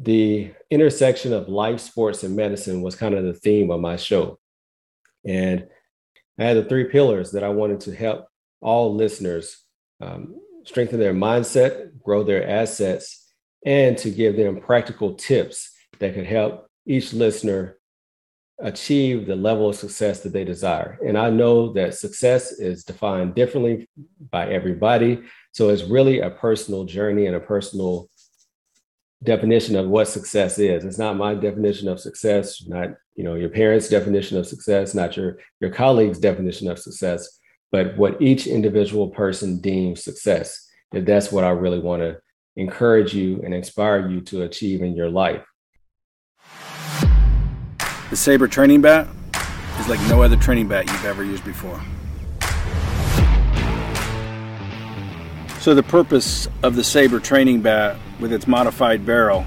the 0.00 0.52
intersection 0.70 1.32
of 1.32 1.48
life, 1.48 1.80
sports, 1.80 2.22
and 2.22 2.36
medicine 2.36 2.82
was 2.82 2.94
kind 2.94 3.14
of 3.14 3.24
the 3.24 3.32
theme 3.32 3.70
of 3.70 3.80
my 3.80 3.96
show. 3.96 4.38
And 5.24 5.66
I 6.38 6.44
had 6.44 6.56
the 6.56 6.64
three 6.64 6.84
pillars 6.84 7.32
that 7.32 7.42
I 7.42 7.48
wanted 7.48 7.80
to 7.80 7.94
help 7.94 8.26
all 8.60 8.94
listeners 8.94 9.64
um, 10.00 10.36
strengthen 10.64 11.00
their 11.00 11.14
mindset, 11.14 12.00
grow 12.02 12.22
their 12.22 12.48
assets, 12.48 13.32
and 13.66 13.98
to 13.98 14.10
give 14.10 14.36
them 14.36 14.60
practical 14.60 15.14
tips 15.14 15.72
that 15.98 16.14
could 16.14 16.26
help 16.26 16.68
each 16.86 17.12
listener 17.12 17.76
achieve 18.60 19.26
the 19.26 19.36
level 19.36 19.68
of 19.68 19.76
success 19.76 20.20
that 20.20 20.32
they 20.32 20.44
desire. 20.44 20.98
And 21.04 21.16
I 21.16 21.30
know 21.30 21.72
that 21.72 21.94
success 21.94 22.52
is 22.52 22.84
defined 22.84 23.34
differently 23.34 23.88
by 24.30 24.48
everybody. 24.48 25.22
So 25.52 25.68
it's 25.68 25.84
really 25.84 26.20
a 26.20 26.30
personal 26.30 26.84
journey 26.84 27.26
and 27.26 27.36
a 27.36 27.40
personal 27.40 28.08
definition 29.24 29.76
of 29.76 29.88
what 29.88 30.08
success 30.08 30.58
is. 30.58 30.84
It's 30.84 30.98
not 30.98 31.16
my 31.16 31.34
definition 31.34 31.88
of 31.88 32.00
success, 32.00 32.64
not 32.66 32.90
you 33.16 33.24
know 33.24 33.34
your 33.34 33.48
parents' 33.48 33.88
definition 33.88 34.38
of 34.38 34.46
success, 34.46 34.94
not 34.94 35.16
your 35.16 35.38
your 35.60 35.70
colleagues' 35.70 36.18
definition 36.18 36.70
of 36.70 36.78
success, 36.78 37.40
but 37.72 37.96
what 37.96 38.20
each 38.22 38.46
individual 38.46 39.08
person 39.08 39.60
deems 39.60 40.04
success. 40.04 40.68
And 40.92 41.06
that's 41.06 41.32
what 41.32 41.44
I 41.44 41.50
really 41.50 41.80
want 41.80 42.02
to 42.02 42.18
encourage 42.56 43.14
you 43.14 43.40
and 43.44 43.52
inspire 43.52 44.08
you 44.08 44.20
to 44.22 44.42
achieve 44.42 44.82
in 44.82 44.94
your 44.96 45.10
life. 45.10 45.44
The 48.10 48.16
Sabre 48.16 48.48
training 48.48 48.80
bat 48.80 49.06
is 49.80 49.88
like 49.88 50.00
no 50.08 50.22
other 50.22 50.36
training 50.36 50.68
bat 50.68 50.86
you've 50.86 51.04
ever 51.04 51.24
used 51.24 51.44
before. 51.44 51.80
So 55.60 55.74
the 55.74 55.82
purpose 55.82 56.48
of 56.62 56.76
the 56.76 56.84
Sabre 56.84 57.20
training 57.20 57.60
bat 57.60 57.98
with 58.20 58.32
its 58.32 58.46
modified 58.46 59.06
barrel 59.06 59.44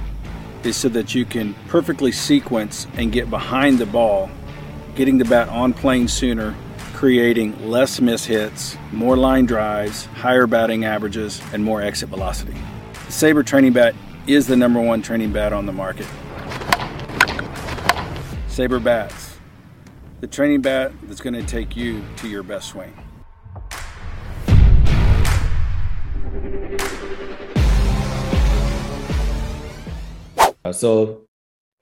is 0.64 0.76
so 0.76 0.90
that 0.90 1.16
you 1.16 1.26
can 1.26 1.54
perfectly 1.68 2.12
sequence 2.12 2.88
and 2.94 3.12
get 3.12 3.30
behind 3.30 3.80
the 3.80 3.86
ball, 3.86 4.30
getting 4.96 5.18
the 5.18 5.26
bat 5.26 5.50
on 5.50 5.74
plane 5.74 6.08
sooner, 6.08 6.56
creating 6.94 7.70
less 7.70 8.00
miss 8.00 8.26
hits, 8.26 8.78
more 8.92 9.18
line 9.18 9.46
drives, 9.46 10.06
higher 10.06 10.46
batting 10.46 10.86
averages, 10.86 11.42
and 11.52 11.64
more 11.64 11.82
exit 11.82 12.10
velocity. 12.10 12.56
The 13.08 13.12
Sabre 13.12 13.44
training 13.44 13.74
bat 13.74 13.96
is 14.28 14.48
the 14.48 14.56
number 14.56 14.80
one 14.80 15.02
training 15.02 15.34
bat 15.34 15.52
on 15.52 15.66
the 15.66 15.74
market. 15.74 16.08
Sabre 18.48 18.80
bats, 18.80 19.40
the 20.20 20.28
training 20.28 20.62
bat 20.62 20.92
that's 21.04 21.22
going 21.22 21.34
to 21.34 21.44
take 21.44 21.76
you 21.76 22.04
to 22.18 22.28
your 22.28 22.44
best 22.44 22.70
swing. 22.70 22.94
Uh, 30.72 30.74
so 30.74 31.28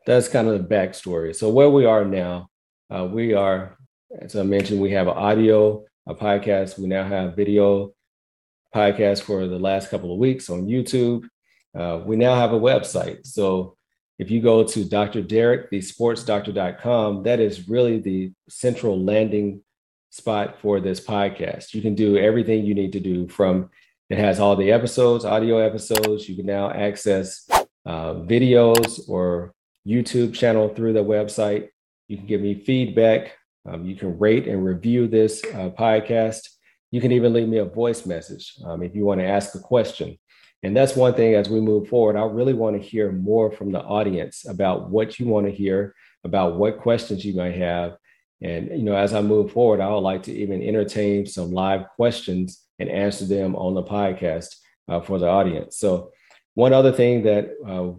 that's 0.08 0.28
kind 0.28 0.48
of 0.48 0.58
the 0.58 0.76
backstory. 0.76 1.36
So 1.36 1.48
where 1.50 1.70
we 1.70 1.86
are 1.86 2.04
now, 2.04 2.50
uh, 2.90 3.06
we 3.06 3.36
are, 3.36 3.78
as 4.20 4.36
I 4.36 4.42
mentioned, 4.42 4.82
we 4.82 4.90
have 4.94 5.08
an 5.08 5.14
audio, 5.14 5.86
a 6.08 6.16
podcast. 6.16 6.80
We 6.80 6.88
now 6.88 7.08
have 7.08 7.36
video 7.36 7.94
podcast 8.74 9.22
for 9.22 9.46
the 9.46 9.60
last 9.60 9.92
couple 9.92 10.12
of 10.12 10.18
weeks 10.18 10.50
on 10.50 10.66
YouTube. 10.66 11.28
Uh, 11.78 12.02
we 12.04 12.16
now 12.16 12.34
have 12.34 12.52
a 12.52 12.60
website. 12.60 13.28
So 13.28 13.76
if 14.18 14.32
you 14.32 14.42
go 14.42 14.64
to 14.64 14.84
Dr. 14.84 15.22
Derek, 15.22 15.70
the 15.70 15.82
sportsdoctor.com, 15.82 17.22
that 17.24 17.40
is 17.40 17.70
really 17.70 18.00
the 18.00 18.32
central 18.50 19.00
landing 19.00 19.62
spot 20.10 20.60
for 20.64 20.80
this 20.80 21.00
podcast. 21.00 21.76
You 21.76 21.84
can 21.84 21.94
do 21.94 22.18
everything 22.18 22.66
you 22.66 22.74
need 22.74 22.94
to 22.94 23.00
do 23.00 23.28
from 23.28 23.70
it 24.10 24.18
has 24.18 24.40
all 24.40 24.56
the 24.56 24.72
episodes, 24.72 25.26
audio 25.26 25.60
episodes. 25.60 26.28
You 26.28 26.36
can 26.36 26.48
now 26.48 26.72
access 26.72 27.48
uh, 27.86 28.16
videos 28.16 29.08
or 29.08 29.54
YouTube 29.88 30.34
channel 30.34 30.70
through 30.70 30.94
the 30.94 31.04
website. 31.04 31.70
You 32.08 32.18
can 32.18 32.28
give 32.28 32.42
me 32.42 32.64
feedback. 32.64 33.36
Um, 33.68 33.86
you 33.86 33.96
can 33.96 34.18
rate 34.18 34.48
and 34.48 34.66
review 34.66 35.08
this 35.08 35.44
uh, 35.44 35.70
podcast. 35.78 36.50
You 36.92 37.02
can 37.02 37.12
even 37.12 37.34
leave 37.34 37.48
me 37.48 37.58
a 37.58 37.66
voice 37.66 38.06
message 38.06 38.56
um, 38.66 38.82
if 38.82 38.96
you 38.96 39.06
want 39.06 39.22
to 39.22 39.28
ask 39.28 39.54
a 39.56 39.60
question. 39.60 40.18
And 40.64 40.76
that's 40.76 40.96
one 40.96 41.14
thing 41.14 41.36
as 41.36 41.50
we 41.50 41.62
move 41.62 41.88
forward, 41.88 42.18
I 42.18 42.26
really 42.26 42.54
want 42.54 42.82
to 42.82 42.88
hear 42.88 43.12
more 43.12 43.52
from 43.52 43.72
the 43.72 43.82
audience 43.82 44.46
about 44.48 44.90
what 44.90 45.20
you 45.20 45.26
want 45.28 45.46
to 45.46 45.52
hear, 45.52 45.96
about 46.24 46.58
what 46.58 46.80
questions 46.80 47.24
you 47.24 47.36
might 47.36 47.56
have. 47.56 47.96
And 48.42 48.70
you 48.70 48.84
know, 48.84 48.96
as 48.96 49.14
I 49.14 49.22
move 49.22 49.52
forward, 49.52 49.80
I 49.80 49.90
would 49.90 50.00
like 50.00 50.24
to 50.24 50.34
even 50.34 50.62
entertain 50.62 51.26
some 51.26 51.52
live 51.52 51.88
questions 51.96 52.62
and 52.78 52.90
answer 52.90 53.26
them 53.26 53.56
on 53.56 53.74
the 53.74 53.84
podcast 53.84 54.56
uh, 54.88 55.00
for 55.02 55.20
the 55.20 55.28
audience. 55.28 55.78
So 55.78 56.12
one 56.56 56.74
other 56.74 56.92
thing 56.92 57.24
that 57.24 57.52
uh, 57.66 57.92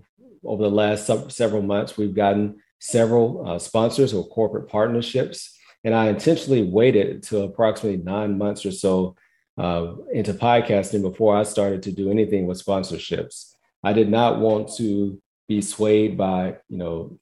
over 0.44 0.62
the 0.62 0.70
last 0.70 1.10
several 1.30 1.62
months, 1.62 1.96
we've 1.96 2.14
gotten 2.14 2.60
several 2.78 3.46
uh, 3.46 3.58
sponsors 3.58 4.14
or 4.14 4.26
corporate 4.28 4.68
partnerships. 4.68 5.56
And 5.84 5.94
I 5.94 6.08
intentionally 6.08 6.62
waited 6.62 7.22
to 7.24 7.42
approximately 7.42 8.02
nine 8.02 8.38
months 8.38 8.66
or 8.66 8.72
so 8.72 9.16
uh, 9.58 9.94
into 10.12 10.34
podcasting 10.34 11.02
before 11.02 11.36
I 11.36 11.42
started 11.42 11.82
to 11.84 11.92
do 11.92 12.10
anything 12.10 12.46
with 12.46 12.64
sponsorships. 12.64 13.52
I 13.82 13.92
did 13.92 14.10
not 14.10 14.40
want 14.40 14.74
to 14.76 15.20
be 15.48 15.60
swayed 15.60 16.16
by, 16.16 16.56
you 16.68 16.78
know, 16.78 17.18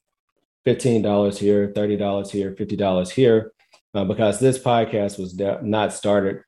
$15 0.67 1.39
here, 1.39 1.69
$30 1.69 2.31
here, 2.31 2.53
$50 2.53 3.11
here, 3.11 3.53
uh, 3.95 4.05
because 4.05 4.39
this 4.39 4.59
podcast 4.59 5.19
was 5.19 5.33
de- 5.33 5.61
not 5.63 5.93
started 5.93 6.43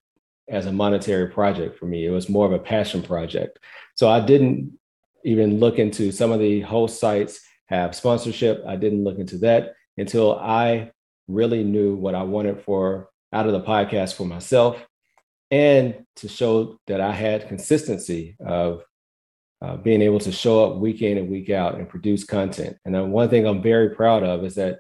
as 0.51 0.67
a 0.67 0.73
monetary 0.73 1.29
project 1.29 1.79
for 1.79 1.87
me. 1.87 2.05
It 2.05 2.11
was 2.11 2.29
more 2.29 2.45
of 2.47 2.53
a 2.53 2.59
passion 2.59 3.03
project. 3.03 3.59
So 3.95 4.09
I 4.09 4.21
didn't 4.21 4.79
even 5.25 5.61
look 5.61 5.79
into 5.79 6.13
some 6.13 6.33
of 6.33 6.41
the 6.41 6.61
host 6.61 6.99
sites 6.99 7.41
have 7.67 7.95
sponsorship. 7.95 8.65
I 8.67 8.77
didn't 8.77 9.05
look 9.05 9.19
into 9.19 9.39
that 9.39 9.75
until 9.97 10.39
I 10.39 10.91
really 11.29 11.63
knew 11.63 11.95
what 11.95 12.15
I 12.15 12.25
wanted 12.25 12.61
for 12.63 13.09
out 13.33 13.47
of 13.47 13.53
the 13.53 13.63
podcast 13.63 14.15
for 14.15 14.27
myself. 14.27 14.77
and 15.51 16.05
to 16.17 16.29
show 16.29 16.79
that 16.87 17.01
I 17.01 17.13
had 17.13 17.49
consistency 17.49 18.37
of 18.45 18.83
uh, 19.63 19.77
being 19.77 20.01
able 20.03 20.21
to 20.21 20.33
show 20.33 20.65
up 20.65 20.79
week 20.79 21.03
in 21.03 21.19
and 21.19 21.29
week 21.31 21.51
out 21.51 21.75
and 21.75 21.89
produce 21.89 22.25
content. 22.25 22.77
And 22.85 22.95
then 22.95 23.11
one 23.11 23.29
thing 23.29 23.47
I'm 23.47 23.63
very 23.63 23.91
proud 23.91 24.23
of 24.23 24.45
is 24.45 24.55
that 24.55 24.79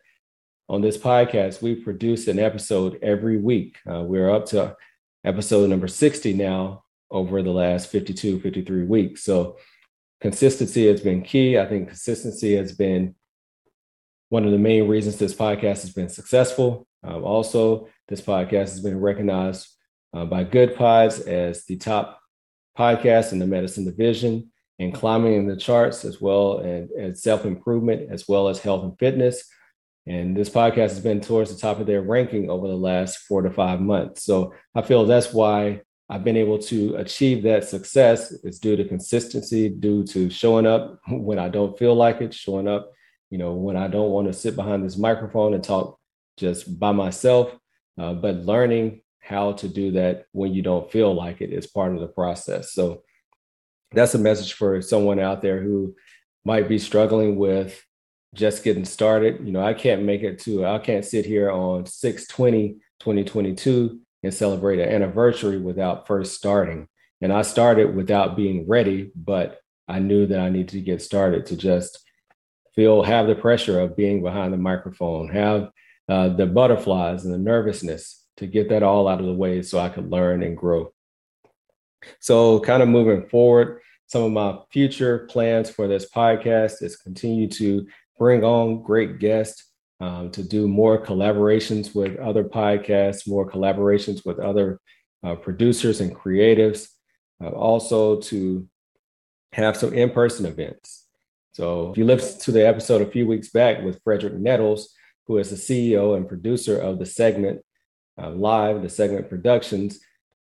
on 0.68 0.80
this 0.80 0.96
podcast, 0.96 1.60
we 1.60 1.74
produce 1.74 2.28
an 2.28 2.38
episode 2.38 2.98
every 3.02 3.36
week. 3.36 3.78
Uh, 3.90 4.02
we're 4.02 4.30
up 4.30 4.46
to 4.46 4.76
episode 5.24 5.70
number 5.70 5.88
60 5.88 6.34
now 6.34 6.84
over 7.10 7.42
the 7.42 7.50
last 7.50 7.90
52, 7.90 8.40
53 8.40 8.84
weeks. 8.84 9.24
So 9.24 9.56
consistency 10.20 10.86
has 10.86 11.00
been 11.00 11.22
key. 11.22 11.58
I 11.58 11.66
think 11.66 11.88
consistency 11.88 12.56
has 12.56 12.72
been 12.72 13.14
one 14.28 14.44
of 14.44 14.52
the 14.52 14.58
main 14.58 14.88
reasons 14.88 15.16
this 15.16 15.34
podcast 15.34 15.82
has 15.82 15.92
been 15.92 16.08
successful. 16.08 16.86
Um, 17.02 17.24
also, 17.24 17.88
this 18.08 18.20
podcast 18.20 18.70
has 18.70 18.80
been 18.80 19.00
recognized 19.00 19.68
uh, 20.14 20.24
by 20.24 20.44
Goodpods 20.44 21.26
as 21.26 21.64
the 21.64 21.76
top 21.76 22.20
podcast 22.78 23.32
in 23.32 23.38
the 23.38 23.46
medicine 23.46 23.84
division 23.84 24.50
and 24.78 24.94
climbing 24.94 25.34
in 25.34 25.46
the 25.46 25.56
charts 25.56 26.04
as 26.04 26.20
well 26.20 26.58
and, 26.58 26.90
and 26.90 27.18
self 27.18 27.44
improvement 27.44 28.10
as 28.10 28.28
well 28.28 28.48
as 28.48 28.58
health 28.58 28.84
and 28.84 28.98
fitness. 28.98 29.44
And 30.07 30.37
this 30.37 30.49
podcast 30.49 30.90
has 30.90 31.00
been 31.00 31.21
towards 31.21 31.54
the 31.54 31.61
top 31.61 31.78
of 31.78 31.87
their 31.87 32.02
ranking 32.02 32.50
over 32.50 32.66
the 32.66 32.76
last 32.76 33.19
four 33.19 33.42
to 33.42 33.50
five 33.50 33.80
months. 33.80 34.25
So 34.25 34.54
I 34.75 34.83
feel 34.83 35.04
that's 35.04 35.33
why 35.33 35.83
I've 36.09 36.25
been 36.25 36.37
able 36.37 36.59
to 36.59 36.97
achieve 36.97 37.45
that 37.45 37.64
success 37.64 38.33
is 38.33 38.59
due 38.59 38.76
to 38.76 38.85
consistency, 38.85 39.69
due 39.69 40.02
to 40.09 40.28
showing 40.28 40.66
up 40.66 40.99
when 41.09 41.38
I 41.38 41.49
don't 41.49 41.78
feel 41.78 41.95
like 41.95 42.21
it, 42.21 42.35
showing 42.35 42.66
up, 42.66 42.90
you 43.30 43.38
know, 43.38 43.52
when 43.52 43.76
I 43.76 43.88
don't 43.88 44.11
want 44.11 44.26
to 44.26 44.33
sit 44.33 44.57
behind 44.57 44.85
this 44.85 44.97
microphone 44.97 45.54
and 45.54 45.62
talk 45.62 45.99
just 46.37 46.80
by 46.80 46.92
myself, 46.92 47.57
uh, 47.99 48.14
but 48.14 48.37
learning 48.37 49.02
how 49.21 49.52
to 49.52 49.69
do 49.69 49.92
that 49.92 50.25
when 50.33 50.52
you 50.52 50.62
don't 50.62 50.90
feel 50.90 51.14
like 51.14 51.40
it 51.40 51.52
is 51.52 51.66
part 51.66 51.95
of 51.95 52.00
the 52.00 52.09
process. 52.09 52.73
So 52.73 53.02
that's 53.92 54.14
a 54.14 54.19
message 54.19 54.54
for 54.54 54.80
someone 54.83 55.21
out 55.21 55.42
there 55.42 55.62
who 55.62 55.95
might 56.45 56.69
be 56.69 56.78
struggling 56.78 57.37
with 57.37 57.80
just 58.34 58.64
getting 58.64 58.84
started. 58.84 59.44
You 59.44 59.52
know, 59.52 59.62
I 59.62 59.75
can't 59.75 60.02
make 60.02 60.22
it 60.22 60.38
to, 60.40 60.66
I 60.66 60.78
can't 60.78 61.04
sit 61.04 61.26
here 61.26 61.50
on 61.50 61.87
620, 61.87 62.75
2022 63.00 64.00
and 64.22 64.34
celebrate 64.34 64.78
an 64.78 64.88
anniversary 64.88 65.58
without 65.58 66.06
first 66.06 66.34
starting. 66.34 66.88
And 67.20 67.32
I 67.32 67.42
started 67.42 67.94
without 67.94 68.37
being 68.37 68.66
ready, 68.68 69.10
but 69.14 69.60
I 69.88 69.99
knew 69.99 70.26
that 70.26 70.38
I 70.38 70.49
needed 70.49 70.68
to 70.70 70.80
get 70.80 71.02
started 71.02 71.46
to 71.46 71.56
just 71.56 71.99
feel, 72.75 73.02
have 73.02 73.26
the 73.26 73.34
pressure 73.34 73.80
of 73.80 73.96
being 73.96 74.22
behind 74.22 74.52
the 74.52 74.58
microphone, 74.58 75.28
have 75.28 75.70
uh, 76.08 76.28
the 76.28 76.46
butterflies 76.46 77.25
and 77.25 77.34
the 77.34 77.38
nervousness 77.38 78.25
to 78.37 78.46
get 78.46 78.68
that 78.68 78.82
all 78.82 79.08
out 79.08 79.20
of 79.20 79.26
the 79.26 79.34
way 79.34 79.62
so 79.62 79.78
I 79.78 79.88
could 79.88 80.10
learn 80.10 80.42
and 80.42 80.56
grow. 80.56 80.92
So, 82.20 82.60
kind 82.60 82.82
of 82.82 82.88
moving 82.88 83.28
forward, 83.28 83.82
some 84.06 84.22
of 84.22 84.32
my 84.32 84.58
future 84.72 85.26
plans 85.30 85.68
for 85.68 85.87
this 85.87 86.10
podcast 86.10 86.82
is 86.82 86.96
continue 86.96 87.49
to 87.49 87.87
bring 88.20 88.44
on 88.44 88.82
great 88.82 89.18
guests 89.18 89.64
um, 89.98 90.30
to 90.30 90.42
do 90.42 90.68
more 90.68 91.02
collaborations 91.04 91.94
with 91.94 92.18
other 92.18 92.44
podcasts, 92.44 93.26
more 93.26 93.50
collaborations 93.50 94.26
with 94.26 94.38
other 94.38 94.78
uh, 95.24 95.34
producers 95.34 96.02
and 96.02 96.14
creatives, 96.14 96.88
uh, 97.42 97.48
also 97.48 98.20
to 98.20 98.68
have 99.52 99.74
some 99.74 99.94
in 99.94 100.10
person 100.10 100.44
events. 100.44 101.06
So, 101.52 101.90
if 101.90 101.98
you 101.98 102.04
listened 102.04 102.42
to 102.42 102.52
the 102.52 102.66
episode 102.66 103.02
a 103.02 103.10
few 103.10 103.26
weeks 103.26 103.48
back 103.48 103.82
with 103.82 104.00
Frederick 104.04 104.34
Nettles, 104.34 104.94
who 105.26 105.38
is 105.38 105.48
the 105.48 105.56
CEO 105.56 106.14
and 106.16 106.28
producer 106.28 106.78
of 106.78 106.98
the 106.98 107.06
segment 107.06 107.62
uh, 108.22 108.30
Live, 108.30 108.82
the 108.82 108.88
segment 108.90 109.30
Productions, 109.30 109.98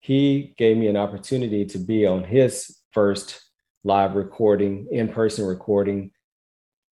he 0.02 0.54
gave 0.58 0.76
me 0.76 0.88
an 0.88 0.98
opportunity 0.98 1.66
to 1.66 1.78
be 1.78 2.06
on 2.06 2.26
his 2.26 2.80
first 2.92 3.42
live 3.86 4.16
recording, 4.16 4.88
in 4.92 5.08
person 5.08 5.46
recording 5.46 6.12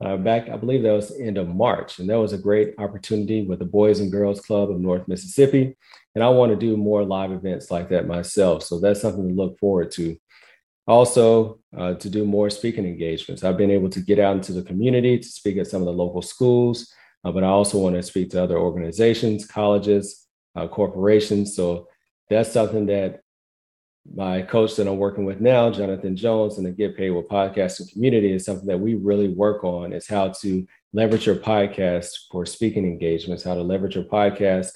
uh, 0.04 0.16
back, 0.18 0.50
I 0.50 0.56
believe 0.56 0.84
that 0.84 0.94
was 0.94 1.20
end 1.20 1.38
of 1.38 1.50
March. 1.50 2.00
And 2.00 2.10
that 2.10 2.20
was 2.20 2.34
a 2.34 2.38
great 2.38 2.74
opportunity 2.78 3.46
with 3.46 3.60
the 3.60 3.66
Boys 3.66 4.00
and 4.00 4.12
Girls 4.12 4.40
Club 4.40 4.72
of 4.72 4.80
North 4.80 5.08
Mississippi. 5.08 5.76
And 6.16 6.24
I 6.24 6.30
want 6.30 6.52
to 6.52 6.56
do 6.56 6.78
more 6.78 7.04
live 7.04 7.32
events 7.32 7.70
like 7.70 7.90
that 7.90 8.08
myself. 8.08 8.64
So 8.64 8.80
that's 8.80 9.02
something 9.02 9.28
to 9.28 9.34
look 9.34 9.60
forward 9.60 9.92
to. 9.92 10.18
Also, 10.88 11.60
uh, 11.78 11.94
to 11.96 12.10
do 12.10 12.26
more 12.26 12.50
speaking 12.50 12.86
engagements. 12.86 13.44
I've 13.44 13.58
been 13.58 13.70
able 13.70 13.90
to 13.90 14.00
get 14.00 14.20
out 14.20 14.36
into 14.36 14.54
the 14.54 14.64
community 14.64 15.20
to 15.20 15.28
speak 15.28 15.58
at 15.58 15.68
some 15.68 15.82
of 15.82 15.86
the 15.86 15.94
local 15.94 16.24
schools, 16.24 16.92
uh, 17.24 17.32
but 17.32 17.44
I 17.44 17.48
also 17.48 17.78
want 17.78 17.96
to 17.96 18.02
speak 18.02 18.32
to 18.32 18.42
other 18.42 18.58
organizations, 18.58 19.46
colleges, 19.46 20.26
uh, 20.56 20.68
corporations. 20.68 21.56
So 21.56 21.88
that's 22.30 22.52
something 22.52 22.88
that 22.88 23.22
my 24.16 24.42
coach 24.42 24.76
that 24.76 24.88
I'm 24.88 24.98
working 24.98 25.26
with 25.26 25.40
now, 25.40 25.70
Jonathan 25.70 26.16
Jones, 26.16 26.58
and 26.58 26.66
the 26.66 26.72
Get 26.72 26.98
Paid 26.98 27.12
with 27.12 27.28
Podcasting 27.28 27.92
community 27.92 28.32
is 28.32 28.46
something 28.46 28.68
that 28.68 28.80
we 28.80 28.96
really 28.96 29.28
work 29.28 29.64
on 29.64 29.94
is 29.94 30.08
how 30.08 30.30
to 30.42 30.68
leverage 30.94 31.26
your 31.26 31.36
podcast 31.36 32.10
for 32.32 32.46
speaking 32.46 32.86
engagements, 32.86 33.44
how 33.44 33.54
to 33.54 33.62
leverage 33.62 33.96
your 33.96 34.06
podcast 34.06 34.72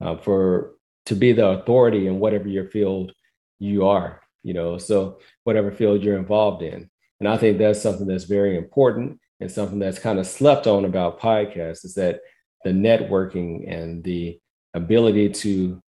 uh, 0.00 0.16
for 0.16 0.74
to 1.06 1.14
be 1.14 1.32
the 1.32 1.46
authority 1.46 2.06
in 2.06 2.20
whatever 2.20 2.48
your 2.48 2.66
field 2.66 3.12
you 3.58 3.86
are, 3.86 4.22
you 4.42 4.54
know, 4.54 4.78
so 4.78 5.18
whatever 5.44 5.70
field 5.70 6.02
you're 6.02 6.18
involved 6.18 6.62
in. 6.62 6.88
And 7.18 7.28
I 7.28 7.36
think 7.36 7.58
that's 7.58 7.82
something 7.82 8.06
that's 8.06 8.24
very 8.24 8.56
important 8.56 9.18
and 9.40 9.50
something 9.50 9.78
that's 9.78 9.98
kind 9.98 10.18
of 10.18 10.26
slept 10.26 10.66
on 10.66 10.84
about 10.84 11.20
podcasts 11.20 11.84
is 11.84 11.94
that 11.94 12.20
the 12.64 12.70
networking 12.70 13.70
and 13.70 14.02
the 14.04 14.38
ability 14.74 15.30
to 15.30 15.82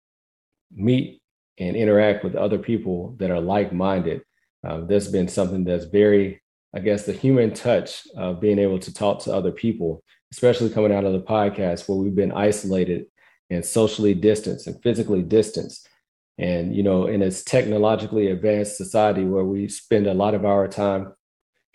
meet 0.73 1.20
and 1.57 1.75
interact 1.75 2.23
with 2.23 2.35
other 2.35 2.57
people 2.57 3.15
that 3.19 3.31
are 3.31 3.41
like-minded. 3.41 4.21
Um, 4.63 4.87
there's 4.87 5.11
been 5.11 5.27
something 5.27 5.63
that's 5.63 5.85
very, 5.85 6.41
I 6.73 6.79
guess, 6.79 7.05
the 7.05 7.13
human 7.13 7.53
touch 7.53 8.07
of 8.15 8.39
being 8.39 8.59
able 8.59 8.79
to 8.79 8.93
talk 8.93 9.23
to 9.23 9.33
other 9.33 9.51
people, 9.51 10.03
especially 10.31 10.69
coming 10.69 10.93
out 10.93 11.03
of 11.03 11.13
the 11.13 11.21
podcast 11.21 11.87
where 11.87 11.97
we've 11.97 12.15
been 12.15 12.31
isolated 12.31 13.05
and 13.49 13.65
socially 13.65 14.13
distanced 14.13 14.67
and 14.67 14.81
physically 14.81 15.21
distanced. 15.21 15.87
And, 16.37 16.75
you 16.75 16.83
know, 16.83 17.07
in 17.07 17.19
this 17.19 17.43
technologically 17.43 18.27
advanced 18.27 18.77
society 18.77 19.23
where 19.23 19.43
we 19.43 19.67
spend 19.67 20.07
a 20.07 20.13
lot 20.13 20.33
of 20.33 20.45
our 20.45 20.67
time 20.67 21.13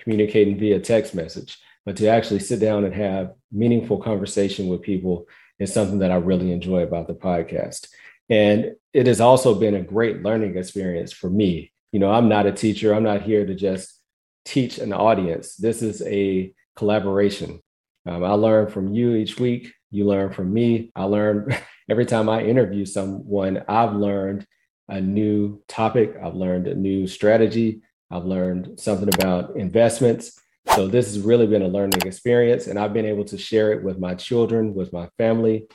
communicating 0.01 0.59
via 0.59 0.81
text 0.81 1.15
message, 1.15 1.59
but 1.85 1.97
to 1.99 2.09
actually 2.09 2.41
sit 2.41 2.61
down 2.61 2.85
and 2.85 2.95
have 2.95 3.35
meaningful 3.53 4.03
conversation 4.03 4.69
with 4.69 4.83
people 4.83 5.27
is 5.59 5.73
something 5.73 6.01
that 6.01 6.11
I 6.11 6.17
really 6.17 6.51
enjoy 6.53 6.83
about 6.83 7.07
the 7.07 7.15
podcast. 7.15 7.89
And 8.29 8.73
it 8.93 9.07
has 9.07 9.21
also 9.21 9.55
been 9.55 9.75
a 9.75 9.83
great 9.83 10.23
learning 10.23 10.57
experience 10.57 11.13
for 11.13 11.31
me. 11.31 11.73
You 11.93 12.01
know, 12.01 12.11
I'm 12.11 12.29
not 12.29 12.47
a 12.47 12.53
teacher, 12.53 12.95
I'm 12.95 13.05
not 13.05 13.23
here 13.23 13.47
to 13.47 13.55
just 13.55 14.01
teach 14.45 14.79
an 14.79 14.93
audience. 14.93 15.57
This 15.57 15.83
is 15.83 16.03
a 16.03 16.53
collaboration. 16.77 17.61
Um, 18.07 18.25
I 18.25 18.33
learn 18.33 18.69
from 18.69 18.93
you 18.93 19.15
each 19.15 19.39
week. 19.39 19.73
You 19.91 20.07
learn 20.07 20.33
from 20.33 20.53
me. 20.53 20.93
I 20.95 21.05
learn 21.05 21.55
every 21.89 22.07
time 22.07 22.29
I 22.29 22.43
interview 22.43 22.85
someone, 22.85 23.65
I've 23.69 23.95
learned 23.95 24.47
a 24.89 25.01
new 25.01 25.63
topic, 25.67 26.17
I've 26.23 26.35
learned 26.35 26.69
a 26.69 26.75
new 26.75 27.09
strategy, 27.09 27.83
I've 28.11 28.25
learned 28.25 28.79
something 28.79 29.13
about 29.13 29.57
investments. 29.57 30.39
So 30.75 30.87
this 30.87 31.07
has 31.07 31.21
really 31.21 31.47
been 31.47 31.63
a 31.63 31.69
learning 31.69 32.03
experience, 32.05 32.67
and 32.67 32.79
I've 32.79 32.93
been 32.93 33.07
able 33.07 33.25
to 33.27 33.39
share 33.39 33.73
it 33.73 33.83
with 33.83 33.99
my 33.99 34.15
children, 34.15 34.75
with 34.75 34.93
my 34.93 35.09
family, 35.19 35.67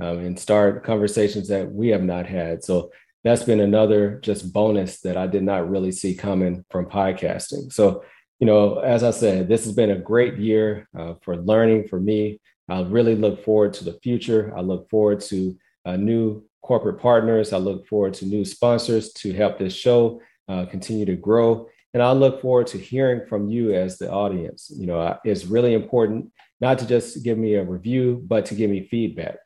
um, 0.00 0.18
and 0.18 0.38
start 0.38 0.84
conversations 0.84 1.48
that 1.48 1.70
we 1.70 1.88
have 1.88 2.02
not 2.02 2.26
had. 2.26 2.64
So 2.64 2.90
that's 3.22 3.42
been 3.42 3.60
another 3.60 4.18
just 4.22 4.52
bonus 4.52 5.00
that 5.00 5.16
I 5.16 5.26
did 5.26 5.42
not 5.42 5.70
really 5.70 5.92
see 5.92 6.14
coming 6.14 6.64
from 6.70 6.86
podcasting. 6.86 7.72
So, 7.72 8.02
you 8.38 8.46
know, 8.46 8.78
as 8.78 9.04
I 9.04 9.10
said, 9.10 9.48
this 9.48 9.64
has 9.64 9.74
been 9.74 9.90
a 9.90 9.98
great 9.98 10.38
year 10.38 10.88
uh, 10.98 11.14
for 11.22 11.36
learning 11.36 11.88
for 11.88 12.00
me. 12.00 12.40
I 12.68 12.82
really 12.82 13.14
look 13.14 13.44
forward 13.44 13.74
to 13.74 13.84
the 13.84 13.98
future. 14.02 14.52
I 14.56 14.60
look 14.60 14.88
forward 14.88 15.20
to 15.22 15.58
uh, 15.84 15.96
new 15.96 16.44
corporate 16.62 17.00
partners. 17.00 17.52
I 17.52 17.58
look 17.58 17.86
forward 17.86 18.14
to 18.14 18.26
new 18.26 18.44
sponsors 18.44 19.12
to 19.14 19.32
help 19.32 19.58
this 19.58 19.74
show 19.74 20.22
uh, 20.48 20.64
continue 20.66 21.04
to 21.04 21.16
grow. 21.16 21.68
And 21.92 22.02
I 22.02 22.12
look 22.12 22.40
forward 22.40 22.68
to 22.68 22.78
hearing 22.78 23.26
from 23.26 23.48
you 23.48 23.74
as 23.74 23.98
the 23.98 24.10
audience. 24.10 24.72
You 24.74 24.86
know, 24.86 25.18
it's 25.24 25.44
really 25.44 25.74
important 25.74 26.32
not 26.60 26.78
to 26.78 26.86
just 26.86 27.24
give 27.24 27.36
me 27.36 27.54
a 27.54 27.64
review, 27.64 28.22
but 28.26 28.46
to 28.46 28.54
give 28.54 28.70
me 28.70 28.86
feedback. 28.88 29.36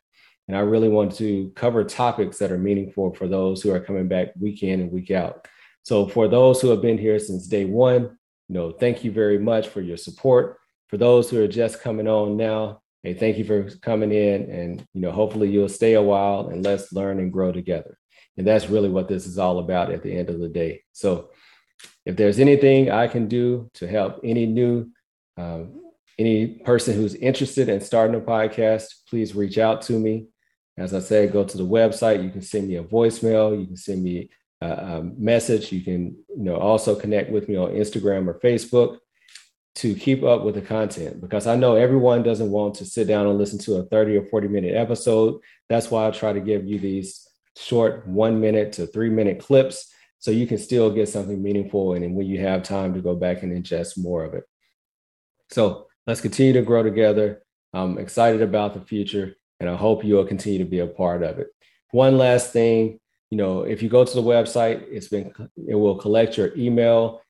And 0.49 0.57
I 0.57 0.61
really 0.61 0.89
want 0.89 1.15
to 1.17 1.51
cover 1.55 1.85
topics 1.85 2.39
that 2.39 2.53
are 2.53 2.59
meaningful 2.59 3.15
for 3.15 3.29
those 3.29 3.63
who 3.63 3.73
are 3.73 3.81
coming 3.81 4.09
back 4.09 4.29
week 4.39 4.63
in 4.63 4.81
and 4.81 4.93
week 4.93 5.11
out. 5.11 5.49
So 5.83 6.07
for 6.07 6.29
those 6.29 6.61
who 6.61 6.69
have 6.69 6.83
been 6.83 6.99
here 6.99 7.19
since 7.19 7.47
day 7.47 7.65
one, 7.65 8.03
you 8.03 8.55
know, 8.55 8.73
thank 8.73 9.05
you 9.05 9.13
very 9.13 9.39
much 9.39 9.69
for 9.69 9.81
your 9.81 9.97
support. 9.97 10.59
For 10.89 10.97
those 10.97 11.31
who 11.31 11.43
are 11.43 11.49
just 11.49 11.81
coming 11.81 12.09
on 12.09 12.37
now, 12.37 12.83
hey, 13.03 13.15
thank 13.15 13.39
you 13.39 13.45
for 13.45 13.71
coming 13.79 14.13
in 14.13 14.51
and 14.51 14.87
you 14.93 15.01
know, 15.01 15.13
hopefully 15.13 15.51
you'll 15.51 15.69
stay 15.69 15.95
a 15.95 16.03
while 16.03 16.49
and 16.49 16.65
let's 16.65 16.93
learn 16.93 17.19
and 17.19 17.33
grow 17.33 17.53
together. 17.53 17.99
And 18.37 18.47
that's 18.47 18.69
really 18.69 18.89
what 18.89 19.09
this 19.09 19.27
is 19.27 19.39
all 19.39 19.59
about 19.59 19.93
at 19.93 20.03
the 20.03 20.17
end 20.17 20.29
of 20.29 20.41
the 20.41 20.49
day. 20.49 20.83
So 20.93 21.31
if 22.05 22.17
there's 22.17 22.39
anything 22.39 22.91
I 22.91 23.07
can 23.09 23.29
do 23.29 23.71
to 23.75 23.87
help 23.87 24.21
any 24.25 24.47
new 24.47 24.91
um, 25.37 25.81
any 26.19 26.47
person 26.47 26.95
who's 26.95 27.15
interested 27.17 27.69
in 27.69 27.81
starting 27.81 28.15
a 28.15 28.21
podcast, 28.21 28.87
please 29.09 29.35
reach 29.35 29.59
out 29.59 29.83
to 29.83 29.99
me. 29.99 30.29
As 30.77 30.93
I 30.93 31.01
said, 31.01 31.33
go 31.33 31.45
to 31.45 31.57
the 31.57 31.67
website. 31.67 32.23
You 32.23 32.31
can 32.31 32.43
send 32.43 32.69
me 32.69 32.77
a 32.77 32.83
voicemail. 32.83 33.59
You 33.59 33.67
can 33.67 33.77
send 33.77 34.03
me 34.03 34.31
a 34.61 35.03
message. 35.17 35.73
You 35.73 35.83
can 35.83 36.17
you 36.29 36.45
know 36.45 36.57
also 36.57 36.95
connect 36.95 37.31
with 37.31 37.49
me 37.49 37.57
on 37.57 37.71
Instagram 37.71 38.27
or 38.27 38.41
Facebook 38.41 38.99
to 39.77 39.95
keep 39.95 40.23
up 40.23 40.43
with 40.43 40.55
the 40.55 40.61
content 40.63 41.21
because 41.21 41.47
I 41.47 41.57
know 41.57 41.75
everyone 41.75 42.23
doesn't 42.23 42.51
want 42.51 42.77
to 42.77 42.85
sit 42.85 43.09
down 43.09 43.27
and 43.27 43.37
listen 43.37 43.59
to 43.61 43.77
a 43.77 43.85
30 43.85 44.17
or 44.17 44.25
40 44.27 44.49
minute 44.49 44.75
episode. 44.75 45.41
That's 45.69 45.91
why 45.91 46.07
I 46.07 46.11
try 46.11 46.33
to 46.33 46.41
give 46.41 46.67
you 46.67 46.79
these 46.79 47.29
short 47.57 48.07
one 48.07 48.41
minute 48.41 48.73
to 48.75 48.87
three 48.87 49.11
minute 49.11 49.41
clips 49.41 49.93
so 50.19 50.31
you 50.31 50.47
can 50.47 50.59
still 50.59 50.91
get 50.91 51.09
something 51.09 51.43
meaningful. 51.43 51.95
And 51.95 52.15
when 52.15 52.27
you 52.27 52.41
have 52.41 52.63
time 52.63 52.95
to 52.95 53.01
go 53.01 53.15
back 53.15 53.43
and 53.43 53.53
ingest 53.53 53.99
more 53.99 54.25
of 54.25 54.35
it. 54.35 54.45
So 55.51 55.89
let's 56.07 56.21
continue 56.21 56.53
to 56.55 56.63
grow 56.63 56.83
together. 56.83 57.43
I'm 57.73 57.99
excited 57.99 58.43
about 58.43 58.75
the 58.75 58.81
future 58.81 59.37
and 59.61 59.69
I 59.69 59.77
hope 59.77 60.05
you'll 60.05 60.27
continue 60.27 60.59
to 60.59 60.65
be 60.65 60.81
a 60.81 60.87
part 60.87 61.23
of 61.23 61.39
it. 61.39 61.49
One 61.91 62.19
last 62.19 62.53
thing, 62.53 62.99
you 63.31 63.39
know, 63.39 63.63
if 63.63 63.83
you 63.83 63.89
go 63.89 64.05
to 64.05 64.15
the 64.15 64.23
website, 64.23 64.85
it's 64.91 65.09
been, 65.09 65.33
it 65.69 65.75
will 65.75 65.97
collect 65.97 66.37
your 66.37 66.57
email 66.57 67.23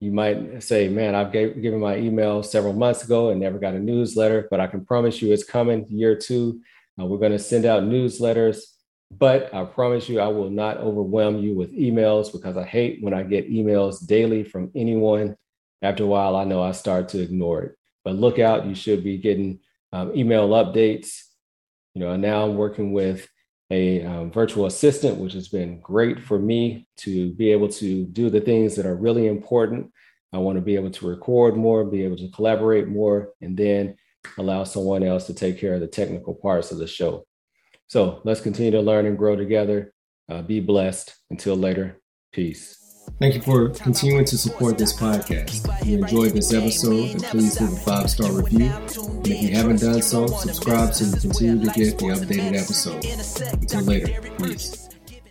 you 0.00 0.12
might 0.12 0.62
say, 0.62 0.88
man, 0.88 1.14
I've 1.14 1.32
gave, 1.32 1.60
given 1.60 1.80
my 1.80 1.96
email 1.96 2.42
several 2.42 2.72
months 2.72 3.02
ago 3.02 3.30
and 3.30 3.40
never 3.40 3.58
got 3.58 3.74
a 3.74 3.80
newsletter, 3.80 4.46
but 4.50 4.60
I 4.60 4.68
can 4.68 4.84
promise 4.84 5.20
you 5.20 5.32
it's 5.32 5.44
coming 5.44 5.86
year 5.88 6.14
two. 6.14 6.60
Uh, 7.00 7.06
we're 7.06 7.18
going 7.18 7.32
to 7.32 7.38
send 7.38 7.64
out 7.64 7.82
newsletters, 7.82 8.60
but 9.10 9.52
I 9.52 9.64
promise 9.64 10.08
you 10.08 10.20
I 10.20 10.28
will 10.28 10.50
not 10.50 10.76
overwhelm 10.76 11.38
you 11.38 11.54
with 11.54 11.76
emails 11.76 12.30
because 12.30 12.56
I 12.56 12.64
hate 12.64 13.02
when 13.02 13.12
I 13.12 13.24
get 13.24 13.50
emails 13.50 14.06
daily 14.06 14.44
from 14.44 14.70
anyone. 14.76 15.36
After 15.82 16.04
a 16.04 16.08
while, 16.08 16.36
I 16.36 16.44
know 16.44 16.62
I 16.62 16.72
start 16.72 17.08
to 17.10 17.20
ignore 17.20 17.62
it. 17.62 17.76
But 18.04 18.16
look 18.16 18.38
out, 18.38 18.66
you 18.66 18.74
should 18.74 19.02
be 19.02 19.18
getting 19.18 19.60
um, 19.92 20.14
email 20.14 20.48
updates. 20.50 21.22
You 21.98 22.04
know, 22.04 22.14
now 22.14 22.44
I'm 22.44 22.54
working 22.54 22.92
with 22.92 23.26
a 23.72 24.04
um, 24.04 24.30
virtual 24.30 24.66
assistant, 24.66 25.18
which 25.18 25.32
has 25.32 25.48
been 25.48 25.80
great 25.80 26.22
for 26.22 26.38
me 26.38 26.86
to 26.98 27.32
be 27.32 27.50
able 27.50 27.68
to 27.70 28.04
do 28.04 28.30
the 28.30 28.40
things 28.40 28.76
that 28.76 28.86
are 28.86 28.94
really 28.94 29.26
important. 29.26 29.90
I 30.32 30.38
want 30.38 30.58
to 30.58 30.62
be 30.62 30.76
able 30.76 30.92
to 30.92 31.08
record 31.08 31.56
more, 31.56 31.84
be 31.84 32.04
able 32.04 32.16
to 32.18 32.30
collaborate 32.30 32.86
more, 32.86 33.32
and 33.40 33.56
then 33.56 33.96
allow 34.36 34.62
someone 34.62 35.02
else 35.02 35.26
to 35.26 35.34
take 35.34 35.58
care 35.58 35.74
of 35.74 35.80
the 35.80 35.88
technical 35.88 36.36
parts 36.36 36.70
of 36.70 36.78
the 36.78 36.86
show. 36.86 37.26
So 37.88 38.20
let's 38.22 38.40
continue 38.40 38.70
to 38.70 38.80
learn 38.80 39.06
and 39.06 39.18
grow 39.18 39.34
together. 39.34 39.92
Uh, 40.28 40.42
be 40.42 40.60
blessed. 40.60 41.16
Until 41.30 41.56
later, 41.56 42.00
peace. 42.32 42.87
Thank 43.18 43.34
you 43.34 43.42
for 43.42 43.70
continuing 43.70 44.24
to 44.26 44.38
support 44.38 44.78
this 44.78 44.92
podcast. 44.92 45.68
If 45.80 45.86
you 45.86 45.98
enjoyed 45.98 46.32
this 46.32 46.52
episode, 46.52 47.08
then 47.08 47.20
please 47.30 47.60
leave 47.60 47.72
a 47.72 47.76
five 47.76 48.10
star 48.10 48.30
review. 48.32 48.66
And 48.66 49.26
if 49.26 49.42
you 49.42 49.56
haven't 49.56 49.80
done 49.80 50.02
so, 50.02 50.26
subscribe 50.28 50.94
so 50.94 51.04
you 51.04 51.20
continue 51.20 51.64
to 51.64 51.72
get 51.72 51.98
the 51.98 52.06
updated 52.06 52.54
episode. 52.62 53.04
Until 53.54 53.80
later, 53.82 54.20
peace. 54.38 54.87